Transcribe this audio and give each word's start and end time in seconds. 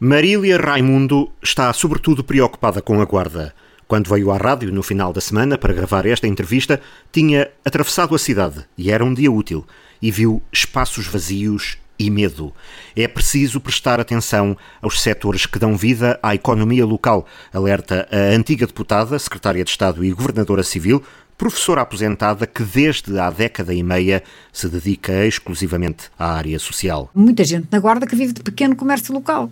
Marília 0.00 0.56
Raimundo 0.58 1.28
está 1.42 1.72
sobretudo 1.72 2.22
preocupada 2.22 2.80
com 2.80 3.02
a 3.02 3.04
guarda. 3.04 3.52
Quando 3.88 4.08
veio 4.08 4.30
à 4.30 4.36
rádio 4.36 4.72
no 4.72 4.80
final 4.80 5.12
da 5.12 5.20
semana 5.20 5.58
para 5.58 5.74
gravar 5.74 6.06
esta 6.06 6.28
entrevista, 6.28 6.80
tinha 7.10 7.50
atravessado 7.64 8.14
a 8.14 8.18
cidade 8.18 8.64
e 8.78 8.92
era 8.92 9.04
um 9.04 9.12
dia 9.12 9.32
útil 9.32 9.66
e 10.00 10.12
viu 10.12 10.40
espaços 10.52 11.08
vazios 11.08 11.78
e 11.98 12.12
medo. 12.12 12.54
É 12.94 13.08
preciso 13.08 13.60
prestar 13.60 13.98
atenção 13.98 14.56
aos 14.80 15.02
setores 15.02 15.46
que 15.46 15.58
dão 15.58 15.76
vida 15.76 16.16
à 16.22 16.32
economia 16.32 16.86
local, 16.86 17.26
alerta 17.52 18.06
a 18.12 18.36
antiga 18.36 18.68
deputada, 18.68 19.18
secretária 19.18 19.64
de 19.64 19.70
Estado 19.70 20.04
e 20.04 20.12
governadora 20.12 20.62
civil, 20.62 21.02
professora 21.36 21.80
aposentada 21.80 22.46
que 22.46 22.62
desde 22.62 23.18
há 23.18 23.30
década 23.30 23.74
e 23.74 23.82
meia 23.82 24.22
se 24.52 24.68
dedica 24.68 25.26
exclusivamente 25.26 26.04
à 26.16 26.34
área 26.34 26.60
social. 26.60 27.10
Muita 27.12 27.42
gente 27.42 27.66
na 27.72 27.80
Guarda 27.80 28.06
que 28.06 28.14
vive 28.14 28.32
de 28.32 28.44
pequeno 28.44 28.76
comércio 28.76 29.12
local. 29.12 29.50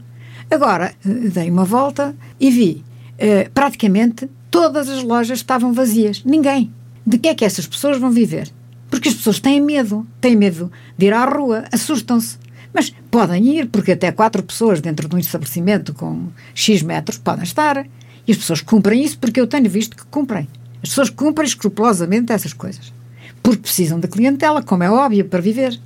Agora, 0.50 0.94
eh, 1.04 1.08
dei 1.08 1.50
uma 1.50 1.64
volta 1.64 2.14
e 2.38 2.50
vi, 2.50 2.84
eh, 3.18 3.50
praticamente 3.52 4.28
todas 4.50 4.88
as 4.88 5.02
lojas 5.02 5.38
estavam 5.38 5.72
vazias. 5.72 6.22
Ninguém. 6.24 6.72
De 7.06 7.18
que 7.18 7.28
é 7.28 7.34
que 7.34 7.44
essas 7.44 7.66
pessoas 7.66 7.98
vão 7.98 8.10
viver? 8.10 8.50
Porque 8.90 9.08
as 9.08 9.14
pessoas 9.14 9.40
têm 9.40 9.60
medo. 9.60 10.06
Têm 10.20 10.36
medo 10.36 10.70
de 10.96 11.06
ir 11.06 11.12
à 11.12 11.24
rua, 11.24 11.64
assustam-se. 11.72 12.38
Mas 12.72 12.92
podem 13.10 13.44
ir, 13.56 13.68
porque 13.68 13.92
até 13.92 14.12
quatro 14.12 14.42
pessoas 14.42 14.80
dentro 14.80 15.08
de 15.08 15.14
um 15.14 15.18
estabelecimento 15.18 15.94
com 15.94 16.28
X 16.54 16.82
metros 16.82 17.18
podem 17.18 17.44
estar. 17.44 17.86
E 18.26 18.32
as 18.32 18.38
pessoas 18.38 18.60
cumprem 18.60 19.02
isso 19.02 19.18
porque 19.18 19.40
eu 19.40 19.46
tenho 19.46 19.68
visto 19.68 19.96
que 19.96 20.04
cumprem. 20.06 20.48
As 20.82 20.90
pessoas 20.90 21.10
cumprem 21.10 21.46
escrupulosamente 21.46 22.32
essas 22.32 22.52
coisas. 22.52 22.92
Porque 23.42 23.62
precisam 23.62 23.98
da 23.98 24.08
clientela, 24.08 24.62
como 24.62 24.82
é 24.82 24.90
óbvio, 24.90 25.24
para 25.24 25.40
viver. 25.40 25.78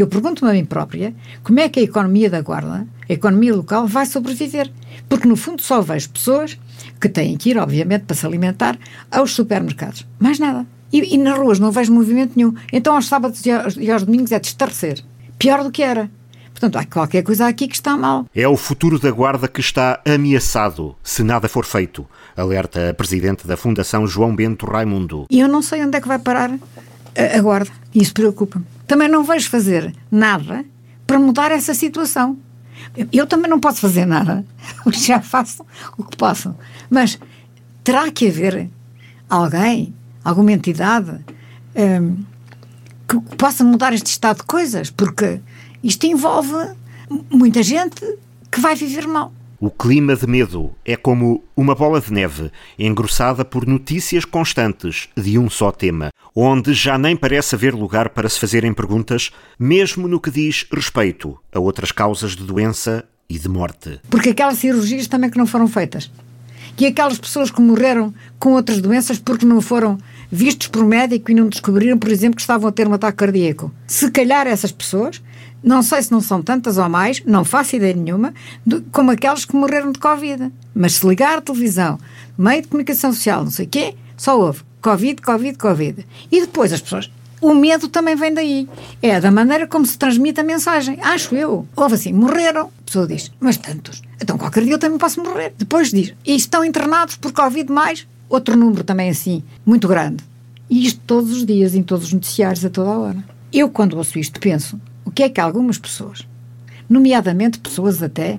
Eu 0.00 0.06
pergunto-me 0.06 0.50
a 0.50 0.54
mim 0.54 0.64
própria 0.64 1.14
como 1.42 1.60
é 1.60 1.68
que 1.68 1.78
a 1.78 1.82
economia 1.82 2.30
da 2.30 2.40
Guarda, 2.40 2.86
a 3.06 3.12
economia 3.12 3.54
local, 3.54 3.86
vai 3.86 4.06
sobreviver. 4.06 4.72
Porque, 5.06 5.28
no 5.28 5.36
fundo, 5.36 5.60
só 5.60 5.82
vejo 5.82 6.08
pessoas 6.08 6.58
que 6.98 7.06
têm 7.06 7.36
que 7.36 7.50
ir, 7.50 7.58
obviamente, 7.58 8.04
para 8.06 8.16
se 8.16 8.24
alimentar 8.24 8.78
aos 9.10 9.34
supermercados. 9.34 10.06
Mais 10.18 10.38
nada. 10.38 10.66
E, 10.90 11.16
e 11.16 11.18
nas 11.18 11.38
ruas 11.38 11.58
não 11.58 11.70
vejo 11.70 11.92
movimento 11.92 12.32
nenhum. 12.34 12.54
Então, 12.72 12.94
aos 12.94 13.08
sábados 13.08 13.44
e 13.44 13.50
aos, 13.50 13.76
e 13.76 13.90
aos 13.90 14.02
domingos 14.02 14.32
é 14.32 14.38
de 14.38 14.46
estarrecer. 14.46 15.04
Pior 15.38 15.62
do 15.62 15.70
que 15.70 15.82
era. 15.82 16.10
Portanto, 16.50 16.76
há 16.76 16.86
qualquer 16.86 17.22
coisa 17.22 17.46
aqui 17.46 17.68
que 17.68 17.74
está 17.74 17.94
mal. 17.94 18.24
É 18.34 18.48
o 18.48 18.56
futuro 18.56 18.98
da 18.98 19.10
Guarda 19.10 19.48
que 19.48 19.60
está 19.60 20.00
ameaçado, 20.06 20.96
se 21.02 21.22
nada 21.22 21.46
for 21.46 21.66
feito, 21.66 22.06
alerta 22.34 22.88
a 22.88 22.94
presidente 22.94 23.46
da 23.46 23.54
Fundação 23.54 24.06
João 24.06 24.34
Bento 24.34 24.64
Raimundo. 24.64 25.26
E 25.30 25.40
eu 25.40 25.48
não 25.48 25.60
sei 25.60 25.84
onde 25.84 25.98
é 25.98 26.00
que 26.00 26.08
vai 26.08 26.18
parar 26.18 26.50
a, 26.50 27.38
a 27.38 27.42
Guarda. 27.42 27.70
Isso 27.94 28.14
preocupa-me 28.14 28.64
também 28.90 29.08
não 29.08 29.22
vejo 29.22 29.48
fazer 29.48 29.94
nada 30.10 30.64
para 31.06 31.16
mudar 31.16 31.52
essa 31.52 31.72
situação. 31.72 32.36
Eu 33.12 33.24
também 33.24 33.48
não 33.48 33.60
posso 33.60 33.80
fazer 33.80 34.04
nada, 34.04 34.44
já 34.90 35.20
faço 35.20 35.64
o 35.96 36.02
que 36.02 36.16
posso. 36.16 36.52
Mas 36.90 37.16
terá 37.84 38.10
que 38.10 38.26
haver 38.26 38.68
alguém, 39.28 39.94
alguma 40.24 40.50
entidade, 40.50 41.24
um, 41.76 42.16
que 43.06 43.36
possa 43.36 43.62
mudar 43.62 43.92
este 43.92 44.08
estado 44.08 44.38
de 44.38 44.42
coisas, 44.42 44.90
porque 44.90 45.40
isto 45.84 46.04
envolve 46.06 46.74
muita 47.30 47.62
gente 47.62 48.04
que 48.50 48.60
vai 48.60 48.74
viver 48.74 49.06
mal. 49.06 49.32
O 49.62 49.70
clima 49.70 50.16
de 50.16 50.26
medo 50.26 50.74
é 50.86 50.96
como 50.96 51.44
uma 51.54 51.74
bola 51.74 52.00
de 52.00 52.10
neve 52.10 52.50
engrossada 52.78 53.44
por 53.44 53.66
notícias 53.66 54.24
constantes 54.24 55.10
de 55.14 55.38
um 55.38 55.50
só 55.50 55.70
tema, 55.70 56.08
onde 56.34 56.72
já 56.72 56.96
nem 56.96 57.14
parece 57.14 57.56
haver 57.56 57.74
lugar 57.74 58.08
para 58.08 58.26
se 58.26 58.40
fazerem 58.40 58.72
perguntas, 58.72 59.30
mesmo 59.58 60.08
no 60.08 60.18
que 60.18 60.30
diz 60.30 60.66
respeito 60.72 61.38
a 61.52 61.60
outras 61.60 61.92
causas 61.92 62.34
de 62.34 62.42
doença 62.42 63.04
e 63.28 63.38
de 63.38 63.50
morte. 63.50 64.00
Porque 64.08 64.30
aquelas 64.30 64.56
cirurgias 64.56 65.06
também 65.06 65.28
que 65.28 65.36
não 65.36 65.46
foram 65.46 65.68
feitas. 65.68 66.10
E 66.78 66.86
aquelas 66.86 67.18
pessoas 67.18 67.50
que 67.50 67.60
morreram 67.60 68.14
com 68.38 68.54
outras 68.54 68.80
doenças 68.80 69.18
porque 69.18 69.44
não 69.44 69.60
foram 69.60 69.98
vistos 70.30 70.68
por 70.68 70.84
médico 70.84 71.30
e 71.30 71.34
não 71.34 71.48
descobriram, 71.48 71.98
por 71.98 72.10
exemplo, 72.10 72.36
que 72.36 72.42
estavam 72.42 72.68
a 72.68 72.72
ter 72.72 72.86
um 72.86 72.94
ataque 72.94 73.18
cardíaco. 73.18 73.72
Se 73.86 74.10
calhar 74.10 74.46
essas 74.46 74.72
pessoas 74.72 75.20
não 75.62 75.82
sei 75.82 76.02
se 76.02 76.10
não 76.10 76.20
são 76.20 76.42
tantas 76.42 76.78
ou 76.78 76.88
mais, 76.88 77.22
não 77.24 77.44
faço 77.44 77.76
ideia 77.76 77.94
nenhuma, 77.94 78.32
do, 78.64 78.82
como 78.90 79.10
aqueles 79.10 79.44
que 79.44 79.54
morreram 79.54 79.92
de 79.92 79.98
Covid. 79.98 80.50
Mas 80.74 80.94
se 80.94 81.06
ligar 81.06 81.38
a 81.38 81.40
televisão, 81.40 81.98
meio 82.36 82.62
de 82.62 82.68
comunicação 82.68 83.12
social, 83.12 83.44
não 83.44 83.50
sei 83.50 83.66
o 83.66 83.68
quê, 83.68 83.94
só 84.16 84.38
houve 84.38 84.62
Covid, 84.80 85.20
Covid, 85.20 85.58
Covid. 85.58 86.06
E 86.30 86.40
depois 86.40 86.72
as 86.72 86.80
pessoas. 86.80 87.10
O 87.40 87.54
medo 87.54 87.88
também 87.88 88.14
vem 88.16 88.34
daí. 88.34 88.68
É 89.00 89.18
da 89.18 89.30
maneira 89.30 89.66
como 89.66 89.86
se 89.86 89.96
transmite 89.96 90.40
a 90.40 90.44
mensagem. 90.44 90.98
Acho 91.00 91.34
eu. 91.34 91.66
Houve 91.74 91.94
assim, 91.94 92.12
morreram. 92.12 92.70
A 92.80 92.82
pessoa 92.84 93.06
diz, 93.06 93.32
mas 93.40 93.56
tantos. 93.56 94.02
Então 94.20 94.36
qualquer 94.36 94.62
dia 94.64 94.74
eu 94.74 94.78
também 94.78 94.98
posso 94.98 95.22
morrer. 95.22 95.54
Depois 95.56 95.90
diz, 95.90 96.14
e 96.24 96.34
estão 96.34 96.64
internados 96.64 97.16
por 97.16 97.32
Covid 97.32 97.70
mais 97.72 98.06
outro 98.30 98.56
número 98.56 98.84
também 98.84 99.10
assim, 99.10 99.42
muito 99.66 99.86
grande. 99.88 100.24
E 100.70 100.86
isto 100.86 101.00
todos 101.04 101.32
os 101.32 101.44
dias, 101.44 101.74
em 101.74 101.82
todos 101.82 102.06
os 102.06 102.12
noticiários, 102.12 102.64
a 102.64 102.70
toda 102.70 102.90
a 102.90 102.98
hora. 102.98 103.24
Eu, 103.52 103.68
quando 103.68 103.96
ouço 103.96 104.18
isto, 104.18 104.38
penso, 104.38 104.80
o 105.04 105.10
que 105.10 105.24
é 105.24 105.28
que 105.28 105.40
algumas 105.40 105.76
pessoas, 105.76 106.26
nomeadamente 106.88 107.58
pessoas 107.58 108.00
até, 108.00 108.38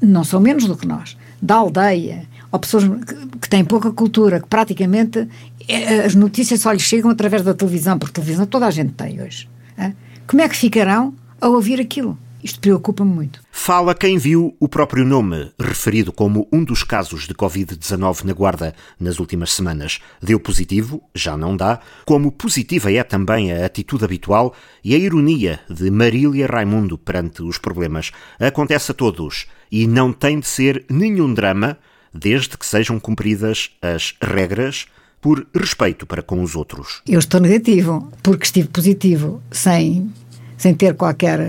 não 0.00 0.22
são 0.22 0.40
menos 0.40 0.66
do 0.66 0.76
que 0.76 0.86
nós, 0.86 1.16
da 1.42 1.56
aldeia, 1.56 2.26
ou 2.52 2.60
pessoas 2.60 2.84
que, 2.84 3.38
que 3.40 3.48
têm 3.48 3.64
pouca 3.64 3.90
cultura, 3.90 4.40
que 4.40 4.46
praticamente 4.46 5.28
é, 5.66 6.04
as 6.04 6.14
notícias 6.14 6.60
só 6.60 6.70
lhes 6.70 6.82
chegam 6.82 7.10
através 7.10 7.42
da 7.42 7.52
televisão, 7.52 7.98
porque 7.98 8.14
televisão 8.14 8.46
toda 8.46 8.66
a 8.66 8.70
gente 8.70 8.92
tem 8.92 9.20
hoje. 9.20 9.48
É? 9.76 9.92
Como 10.26 10.40
é 10.40 10.48
que 10.48 10.56
ficarão 10.56 11.12
a 11.40 11.48
ouvir 11.48 11.80
aquilo? 11.80 12.16
Isto 12.46 12.60
preocupa-me 12.60 13.12
muito. 13.12 13.40
Fala 13.50 13.92
quem 13.92 14.18
viu 14.18 14.56
o 14.60 14.68
próprio 14.68 15.04
nome, 15.04 15.50
referido 15.58 16.12
como 16.12 16.46
um 16.52 16.62
dos 16.62 16.84
casos 16.84 17.26
de 17.26 17.34
Covid-19 17.34 18.22
na 18.22 18.32
Guarda 18.32 18.72
nas 19.00 19.18
últimas 19.18 19.52
semanas. 19.52 19.98
Deu 20.22 20.38
positivo, 20.38 21.02
já 21.12 21.36
não 21.36 21.56
dá, 21.56 21.80
como 22.04 22.30
positiva 22.30 22.92
é 22.92 23.02
também 23.02 23.52
a 23.52 23.66
atitude 23.66 24.04
habitual 24.04 24.54
e 24.84 24.94
a 24.94 24.96
ironia 24.96 25.58
de 25.68 25.90
Marília 25.90 26.46
Raimundo 26.46 26.96
perante 26.96 27.42
os 27.42 27.58
problemas. 27.58 28.12
Acontece 28.38 28.92
a 28.92 28.94
todos 28.94 29.46
e 29.68 29.88
não 29.88 30.12
tem 30.12 30.38
de 30.38 30.46
ser 30.46 30.84
nenhum 30.88 31.34
drama, 31.34 31.76
desde 32.14 32.56
que 32.56 32.64
sejam 32.64 33.00
cumpridas 33.00 33.72
as 33.82 34.14
regras 34.22 34.86
por 35.20 35.44
respeito 35.52 36.06
para 36.06 36.22
com 36.22 36.40
os 36.44 36.54
outros. 36.54 37.02
Eu 37.08 37.18
estou 37.18 37.40
negativo, 37.40 38.08
porque 38.22 38.44
estive 38.44 38.68
positivo 38.68 39.42
sem, 39.50 40.08
sem 40.56 40.76
ter 40.76 40.94
qualquer 40.94 41.40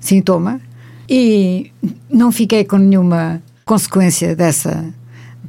sintoma 0.00 0.60
e 1.08 1.72
não 2.10 2.30
fiquei 2.30 2.64
com 2.64 2.76
nenhuma 2.76 3.42
consequência 3.64 4.34
dessa 4.36 4.92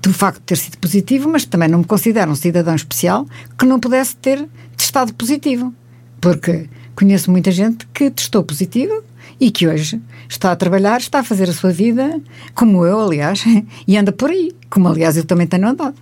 do 0.02 0.14
facto 0.14 0.40
de 0.40 0.46
ter 0.46 0.58
sido 0.58 0.78
positivo, 0.78 1.30
mas 1.30 1.46
também 1.46 1.68
não 1.68 1.80
me 1.80 1.86
considero 1.86 2.32
um 2.32 2.36
cidadão 2.36 2.74
especial 2.74 3.26
que 3.58 3.66
não 3.66 3.80
pudesse 3.80 4.16
ter 4.16 4.48
testado 4.78 5.14
positivo, 5.14 5.74
porque 6.22 6.70
conheço 6.96 7.30
muita 7.30 7.52
gente 7.52 7.86
que 7.94 8.10
testou 8.10 8.44
positivo 8.44 9.04
e 9.40 9.52
que 9.52 9.68
hoje 9.68 10.02
está 10.28 10.52
a 10.52 10.56
trabalhar, 10.56 11.00
está 11.00 11.20
a 11.20 11.24
fazer 11.24 11.50
a 11.50 11.54
sua 11.54 11.72
vida, 11.72 12.20
como 12.56 12.86
eu, 12.86 13.00
aliás, 13.00 13.44
e 13.88 13.98
anda 13.98 14.12
por 14.12 14.30
aí, 14.30 14.52
como 14.70 14.88
aliás 14.88 15.18
eu 15.18 15.26
também 15.26 15.48
tenho 15.48 15.68
andado. 15.68 15.96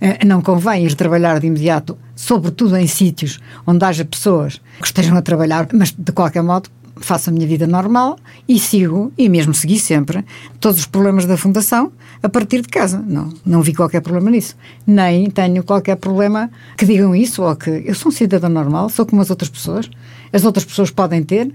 Eh, 0.00 0.24
não 0.24 0.40
convém 0.40 0.86
ir 0.86 0.94
trabalhar 0.94 1.38
de 1.40 1.46
imediato, 1.46 1.98
sobretudo 2.16 2.76
em 2.76 2.86
sítios 2.86 3.38
onde 3.66 3.84
haja 3.84 4.04
pessoas 4.04 4.60
que 4.80 4.86
estejam 4.86 5.16
a 5.16 5.22
trabalhar, 5.22 5.68
mas 5.72 5.92
de 5.92 6.12
qualquer 6.12 6.42
modo 6.42 6.70
faço 7.00 7.30
a 7.30 7.32
minha 7.32 7.46
vida 7.46 7.66
normal 7.66 8.18
e 8.48 8.58
sigo, 8.58 9.12
e 9.16 9.28
mesmo 9.28 9.52
segui 9.54 9.78
sempre, 9.78 10.24
todos 10.60 10.80
os 10.80 10.86
problemas 10.86 11.24
da 11.26 11.36
Fundação 11.36 11.92
a 12.22 12.28
partir 12.28 12.60
de 12.60 12.68
casa. 12.68 13.02
Não, 13.06 13.32
não 13.44 13.62
vi 13.62 13.74
qualquer 13.74 14.00
problema 14.00 14.30
nisso. 14.30 14.56
Nem 14.86 15.28
tenho 15.30 15.64
qualquer 15.64 15.96
problema 15.96 16.50
que 16.76 16.84
digam 16.84 17.14
isso 17.14 17.42
ou 17.42 17.56
que 17.56 17.70
eu 17.84 17.94
sou 17.94 18.10
um 18.10 18.14
cidadão 18.14 18.50
normal, 18.50 18.88
sou 18.88 19.06
como 19.06 19.22
as 19.22 19.30
outras 19.30 19.50
pessoas. 19.50 19.90
As 20.32 20.44
outras 20.44 20.64
pessoas 20.64 20.90
podem 20.90 21.22
ter, 21.22 21.52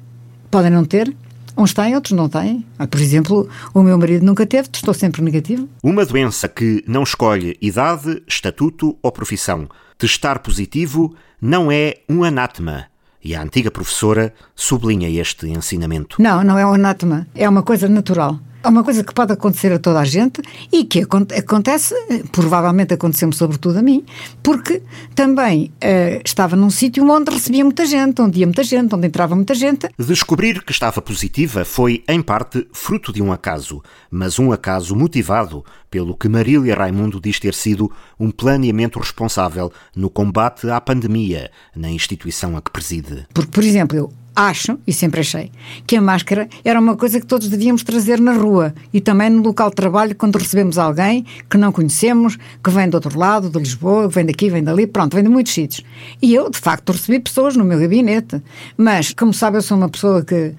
podem 0.50 0.72
não 0.72 0.84
ter. 0.84 1.16
Uns 1.58 1.74
têm, 1.74 1.96
outros 1.96 2.12
não 2.12 2.28
têm. 2.28 2.66
Ah, 2.78 2.86
por 2.86 3.00
exemplo, 3.00 3.48
o 3.74 3.82
meu 3.82 3.98
marido 3.98 4.26
nunca 4.26 4.46
teve, 4.46 4.68
estou 4.74 4.94
sempre 4.94 5.22
negativo. 5.22 5.70
Uma 5.82 6.06
doença 6.06 6.50
que 6.50 6.84
não 6.86 7.04
escolhe 7.04 7.58
idade, 7.62 8.22
estatuto 8.28 8.98
ou 9.02 9.12
profissão. 9.12 9.70
Testar 9.98 10.40
positivo 10.40 11.16
não 11.42 11.72
é 11.72 11.96
um 12.10 12.24
anátema 12.26 12.88
e 13.26 13.36
a 13.36 13.42
antiga 13.42 13.72
professora 13.72 14.32
sublinha 14.56 15.10
este 15.10 15.48
ensinamento. 15.48 16.22
Não, 16.22 16.44
não 16.44 16.60
é 16.60 16.66
um 16.66 16.76
anátema, 16.76 17.26
é 17.34 17.50
uma 17.50 17.64
coisa 17.64 17.90
natural. 17.90 18.40
É 18.66 18.68
uma 18.68 18.84
coisa 18.84 19.04
que 19.04 19.14
pode 19.14 19.32
acontecer 19.32 19.72
a 19.72 19.78
toda 19.78 20.00
a 20.00 20.04
gente 20.04 20.42
e 20.72 20.86
que 20.86 21.06
acontece, 21.38 21.94
provavelmente 22.32 22.96
aconteceu-me 22.96 23.32
sobretudo 23.36 23.78
a 23.78 23.82
mim, 23.84 24.04
porque 24.42 24.82
também 25.14 25.72
uh, 25.76 26.20
estava 26.26 26.56
num 26.56 26.72
sítio 26.72 27.08
onde 27.08 27.32
recebia 27.32 27.64
muita 27.64 27.86
gente, 27.86 28.20
onde 28.20 28.40
ia 28.40 28.48
muita 28.48 28.64
gente, 28.64 28.96
onde 28.96 29.06
entrava 29.06 29.36
muita 29.36 29.54
gente. 29.54 29.88
Descobrir 30.00 30.64
que 30.64 30.72
estava 30.72 31.00
positiva 31.00 31.64
foi, 31.64 32.04
em 32.10 32.24
parte, 32.24 32.68
fruto 32.74 33.14
de 33.14 33.22
um 33.22 33.32
acaso, 33.32 33.84
mas 34.10 34.40
um 34.40 34.52
acaso 34.52 34.96
motivado 34.96 35.64
pelo 35.92 36.18
que 36.18 36.28
Marília 36.28 36.74
Raimundo 36.74 37.22
diz 37.22 37.40
ter 37.40 37.54
sido 37.54 37.92
um 38.20 38.32
planeamento 38.32 38.98
responsável 38.98 39.72
no 39.96 40.10
combate 40.10 40.68
à 40.72 40.82
pandemia 40.82 41.52
na 41.76 41.92
instituição 41.92 42.58
a 42.58 42.64
que 42.64 42.72
preside. 42.72 43.28
Porque, 43.32 43.52
por 43.52 43.64
exemplo, 43.64 43.96
eu 43.96 44.25
acho, 44.36 44.78
e 44.86 44.92
sempre 44.92 45.22
achei, 45.22 45.52
que 45.88 45.96
a 45.96 46.02
máscara 46.02 46.48
era 46.64 46.80
uma 46.80 46.96
coisa 46.98 47.20
que 47.20 47.26
todos 47.26 47.48
devíamos 47.48 47.84
trazer 47.84 48.20
na 48.20 48.34
rua 48.34 48.74
e 48.94 49.00
também 49.00 49.30
no 49.30 49.42
local 49.42 49.70
de 49.70 49.76
trabalho 49.76 50.16
quando 50.16 50.38
recebemos 50.38 50.78
alguém 50.78 51.26
que 51.50 51.58
não 51.58 51.72
conhecemos, 51.72 52.38
que 52.64 52.70
vem 52.70 52.90
do 52.90 52.96
outro 52.96 53.18
lado, 53.18 53.50
de 53.50 53.58
Lisboa, 53.58 54.08
vem 54.08 54.26
daqui, 54.26 54.50
vem 54.50 54.64
dali, 54.64 54.86
pronto, 54.86 55.16
vem 55.16 55.24
de 55.24 55.30
muitos 55.30 55.54
sítios. 55.54 55.86
E 56.22 56.34
eu, 56.34 56.50
de 56.50 56.58
facto, 56.58 56.92
recebi 56.92 57.20
pessoas 57.20 57.56
no 57.56 57.64
meu 57.64 57.80
gabinete, 57.80 58.42
mas, 58.78 59.14
como 59.14 59.34
sabe, 59.34 59.58
eu 59.58 59.62
sou 59.62 59.78
uma 59.78 59.90
pessoa 59.90 60.24
que 60.24 60.54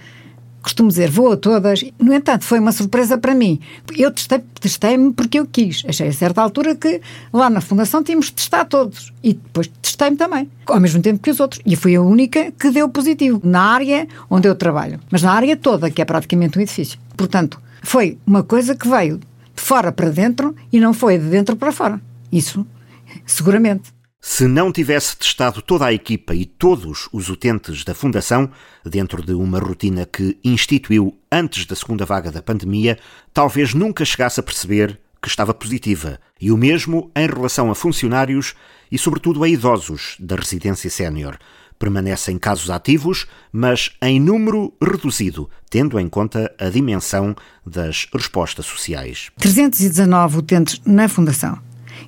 costumo 0.67 0.89
dizer, 0.89 1.09
vou 1.09 1.33
a 1.33 1.37
todas. 1.37 1.85
No 1.97 2.13
entanto, 2.13 2.45
foi 2.45 2.59
uma 2.59 2.73
surpresa 2.73 3.17
para 3.17 3.35
mim. 3.35 3.61
Eu 3.97 4.11
testei-me 4.11 4.45
testei 4.61 4.99
porque 5.15 5.39
eu 5.39 5.47
quis. 5.47 5.85
Achei 5.89 6.09
a 6.09 6.13
certa 6.13 6.43
altura 6.43 6.75
que 6.75 7.01
lá 7.33 7.49
na 7.49 7.61
Fundação 7.61 8.03
tínhamos 8.03 8.27
de 8.27 8.33
testar 8.33 8.65
todos. 8.65 9.13
E 9.23 9.35
depois 9.35 9.71
testei-me 9.81 10.17
também, 10.17 10.51
ao 10.67 10.81
mesmo 10.81 11.01
tempo 11.01 11.23
que 11.23 11.31
os 11.31 11.39
outros. 11.39 11.63
E 11.65 11.77
fui 11.77 11.95
a 11.95 12.03
única 12.03 12.51
que 12.51 12.71
deu 12.71 12.89
positivo, 12.89 13.41
na 13.45 13.63
área 13.63 14.09
onde 14.29 14.49
eu 14.49 14.57
trabalho. 14.57 14.99
Mas 15.09 15.23
na 15.23 15.33
área 15.33 15.57
toda, 15.57 15.89
que 15.89 16.03
é 16.03 16.05
praticamente 16.05 16.59
um 16.59 16.63
edifício. 16.63 16.99
Portanto, 17.17 17.61
foi 17.83 18.19
uma 18.27 18.43
coisa 18.43 18.75
que 18.75 18.89
veio 18.89 19.19
de 19.19 19.63
fora 19.63 19.93
para 19.93 20.11
dentro 20.11 20.55
e 20.73 20.81
não 20.81 20.93
foi 20.93 21.17
de 21.17 21.27
dentro 21.27 21.55
para 21.55 21.71
fora. 21.71 22.01
Isso, 22.33 22.67
seguramente. 23.25 23.96
Se 24.21 24.47
não 24.47 24.73
tivesse 24.73 25.17
testado 25.17 25.63
toda 25.63 25.87
a 25.87 25.93
equipa 25.93 26.35
e 26.35 26.45
todos 26.45 27.09
os 27.13 27.29
utentes 27.29 27.85
da 27.85 27.95
Fundação, 27.95 28.51
dentro 28.85 29.23
de 29.25 29.33
uma 29.33 29.59
rotina 29.59 30.05
que 30.05 30.37
instituiu 30.45 31.17
antes 31.31 31.65
da 31.65 31.77
segunda 31.77 32.05
vaga 32.05 32.31
da 32.31 32.43
pandemia, 32.43 32.99
talvez 33.33 33.73
nunca 33.73 34.05
chegasse 34.05 34.41
a 34.41 34.43
perceber 34.43 35.01
que 35.23 35.29
estava 35.29 35.55
positiva. 35.55 36.21
E 36.41 36.51
o 36.51 36.57
mesmo 36.57 37.11
em 37.17 37.27
relação 37.27 37.71
a 37.71 37.75
funcionários 37.75 38.55
e, 38.91 38.99
sobretudo, 38.99 39.43
a 39.43 39.49
idosos 39.49 40.17
da 40.19 40.37
residência 40.37 40.91
sénior. 40.91 41.39
Permanecem 41.79 42.39
casos 42.39 42.69
ativos, 42.69 43.27
mas 43.53 43.97
em 44.03 44.21
número 44.21 44.75
reduzido, 44.83 45.49
tendo 45.71 45.99
em 45.99 46.09
conta 46.09 46.55
a 46.59 46.69
dimensão 46.69 47.35
das 47.65 48.07
respostas 48.13 48.67
sociais. 48.67 49.31
319 49.39 50.39
utentes 50.39 50.81
na 50.85 51.09
Fundação 51.09 51.59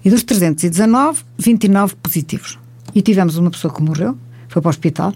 e 0.05 0.11
dos 0.11 0.23
319, 0.23 1.23
29 1.38 1.96
positivos. 1.96 2.58
E 2.94 3.02
tivemos 3.02 3.37
uma 3.37 3.50
pessoa 3.50 3.73
que 3.73 3.82
morreu, 3.82 4.17
foi 4.49 4.62
para 4.62 4.69
o 4.69 4.70
hospital 4.70 5.14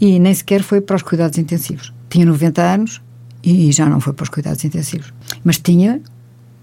e 0.00 0.18
nem 0.18 0.34
sequer 0.34 0.62
foi 0.62 0.80
para 0.80 0.96
os 0.96 1.02
cuidados 1.02 1.38
intensivos. 1.38 1.92
Tinha 2.08 2.26
90 2.26 2.62
anos 2.62 3.02
e 3.42 3.70
já 3.72 3.86
não 3.86 4.00
foi 4.00 4.12
para 4.12 4.24
os 4.24 4.28
cuidados 4.28 4.64
intensivos. 4.64 5.12
Mas 5.44 5.58
tinha 5.58 6.00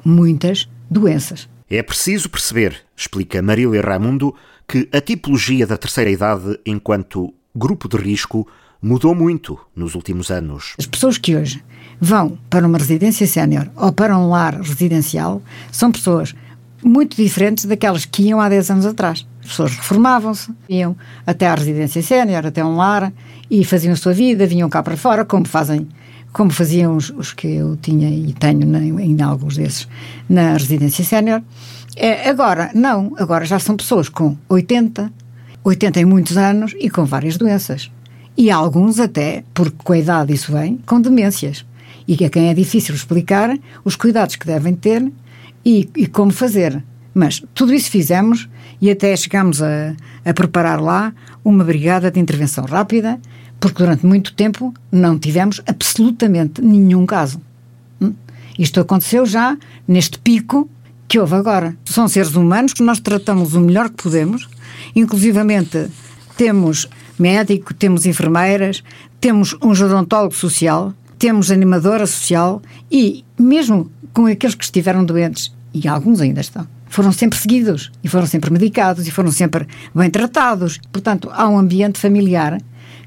muitas 0.04 0.68
doenças. 0.90 1.48
É 1.70 1.82
preciso 1.84 2.30
perceber, 2.30 2.78
explica 2.96 3.42
Marília 3.42 3.82
Raimundo, 3.82 4.34
que 4.68 4.88
a 4.92 5.02
tipologia 5.02 5.68
da 5.68 5.78
terceira 5.78 6.10
idade 6.10 6.60
enquanto 6.66 7.34
grupo 7.56 7.88
de 7.88 7.98
risco 7.98 8.48
mudou 8.82 9.16
muito 9.16 9.60
nos 9.76 9.96
últimos 9.96 10.30
anos. 10.30 10.76
As 10.78 10.86
pessoas 10.86 11.18
que 11.18 11.36
hoje 11.36 11.64
vão 12.00 12.38
para 12.50 12.66
uma 12.66 12.78
residência 12.78 13.26
sénior 13.26 13.70
ou 13.76 13.92
para 13.92 14.18
um 14.18 14.30
lar 14.30 14.62
residencial 14.62 15.42
são 15.72 15.92
pessoas 15.92 16.36
muito 16.84 17.18
diferentes 17.18 17.66
daquelas 17.66 18.06
que 18.06 18.24
iam 18.24 18.40
há 18.40 18.50
10 18.50 18.72
anos 18.72 18.86
atrás. 18.86 19.26
As 19.42 19.48
pessoas 19.48 19.76
reformavam-se, 19.76 20.52
iam 20.70 20.96
até 21.26 21.48
à 21.48 21.56
residência 21.56 22.02
sénior, 22.02 22.46
até 22.46 22.64
um 22.64 22.76
lar, 22.76 23.12
e 23.50 23.64
faziam 23.64 23.94
a 23.94 23.96
sua 23.96 24.14
vida, 24.14 24.46
vinham 24.46 24.70
cá 24.70 24.84
para 24.84 24.98
fora, 24.98 25.24
como 25.26 25.48
fazem 25.48 25.88
como 26.34 26.52
faziam 26.52 26.96
os, 26.96 27.10
os 27.10 27.34
que 27.34 27.48
eu 27.48 27.78
tinha 27.78 28.10
e 28.10 28.32
tenho 28.34 28.98
ainda 28.98 29.26
alguns 29.26 29.58
desses 29.58 29.88
na 30.30 30.54
residência 30.54 31.04
sénior. 31.04 31.42
É, 31.96 32.30
agora, 32.30 32.70
não, 32.76 33.14
agora 33.18 33.44
já 33.44 33.58
são 33.58 33.76
pessoas 33.76 34.08
com 34.08 34.38
80, 34.48 35.12
80 35.64 36.00
e 36.00 36.06
muitos 36.06 36.38
anos 36.38 36.76
e 36.80 36.92
com 36.92 37.06
várias 37.06 37.38
doenças. 37.38 37.90
E 38.38 38.52
alguns 38.52 39.00
até, 39.00 39.44
porque 39.52 39.78
com 39.84 39.94
a 39.94 39.98
idade 39.98 40.32
isso 40.32 40.52
vem, 40.52 40.78
com 40.86 41.02
demências. 41.02 41.66
E 42.08 42.24
a 42.24 42.30
quem 42.30 42.50
é 42.50 42.54
difícil 42.54 42.94
explicar 42.94 43.58
os 43.84 43.96
cuidados 43.96 44.36
que 44.36 44.46
devem 44.46 44.76
ter 44.76 45.12
e, 45.68 45.90
e 45.98 46.08
como 46.08 46.32
fazer. 46.32 46.82
Mas 47.14 47.44
tudo 47.54 47.74
isso 47.74 47.92
fizemos 47.92 48.48
e 48.80 48.90
até 48.90 49.14
chegámos 49.18 49.62
a, 49.62 49.94
a, 50.24 50.34
preparar 50.34 50.82
lá 50.82 51.14
uma 51.44 51.66
brigada 51.66 52.10
de 52.10 52.22
intervenção 52.22 52.64
rápida, 52.64 53.20
porque 53.60 53.84
durante 53.84 54.06
muito 54.06 54.34
tempo 54.34 54.74
não 54.90 55.20
tivemos 55.20 55.62
absolutamente 55.68 56.62
nenhum 56.62 57.06
caso. 57.06 57.42
Hum? 58.00 58.14
Isto 58.58 58.80
aconteceu 58.80 59.26
já 59.26 59.58
neste 59.86 60.18
pico 60.20 60.70
que 61.06 61.20
houve 61.20 61.36
agora. 61.36 61.76
São 61.84 62.08
seres 62.08 62.34
humanos 62.36 62.74
que 62.74 62.84
nós 62.84 63.02
tratamos 63.02 63.54
o 63.54 63.60
melhor 63.60 63.90
que 63.90 64.04
podemos, 64.04 64.48
inclusivamente 64.96 65.90
temos 66.38 66.88
médico, 67.20 67.74
temos 67.74 68.06
enfermeiras, 68.06 68.84
temos 69.20 69.54
um 69.62 69.76
gerontólogo 69.76 70.36
social, 70.36 70.94
temos 71.20 71.52
animadora 71.52 72.06
social 72.06 72.62
e 72.90 73.26
mesmo 73.38 73.92
com 74.14 74.28
aqueles 74.28 74.56
que 74.56 74.64
estiveram 74.64 75.04
doentes 75.04 75.57
e 75.84 75.88
alguns 75.88 76.22
ainda 76.22 76.42
estão, 76.42 76.68
foram 76.88 77.12
sempre 77.12 77.38
seguidos 77.38 77.92
e 78.04 78.08
foram 78.08 78.26
sempre 78.26 78.52
medicados 78.52 79.08
e 79.08 79.12
foram 79.12 79.32
sempre 79.32 79.68
bem 79.94 80.10
tratados. 80.10 80.80
Portanto, 80.92 81.30
há 81.34 81.48
um 81.48 81.58
ambiente 81.58 82.00
familiar 82.00 82.58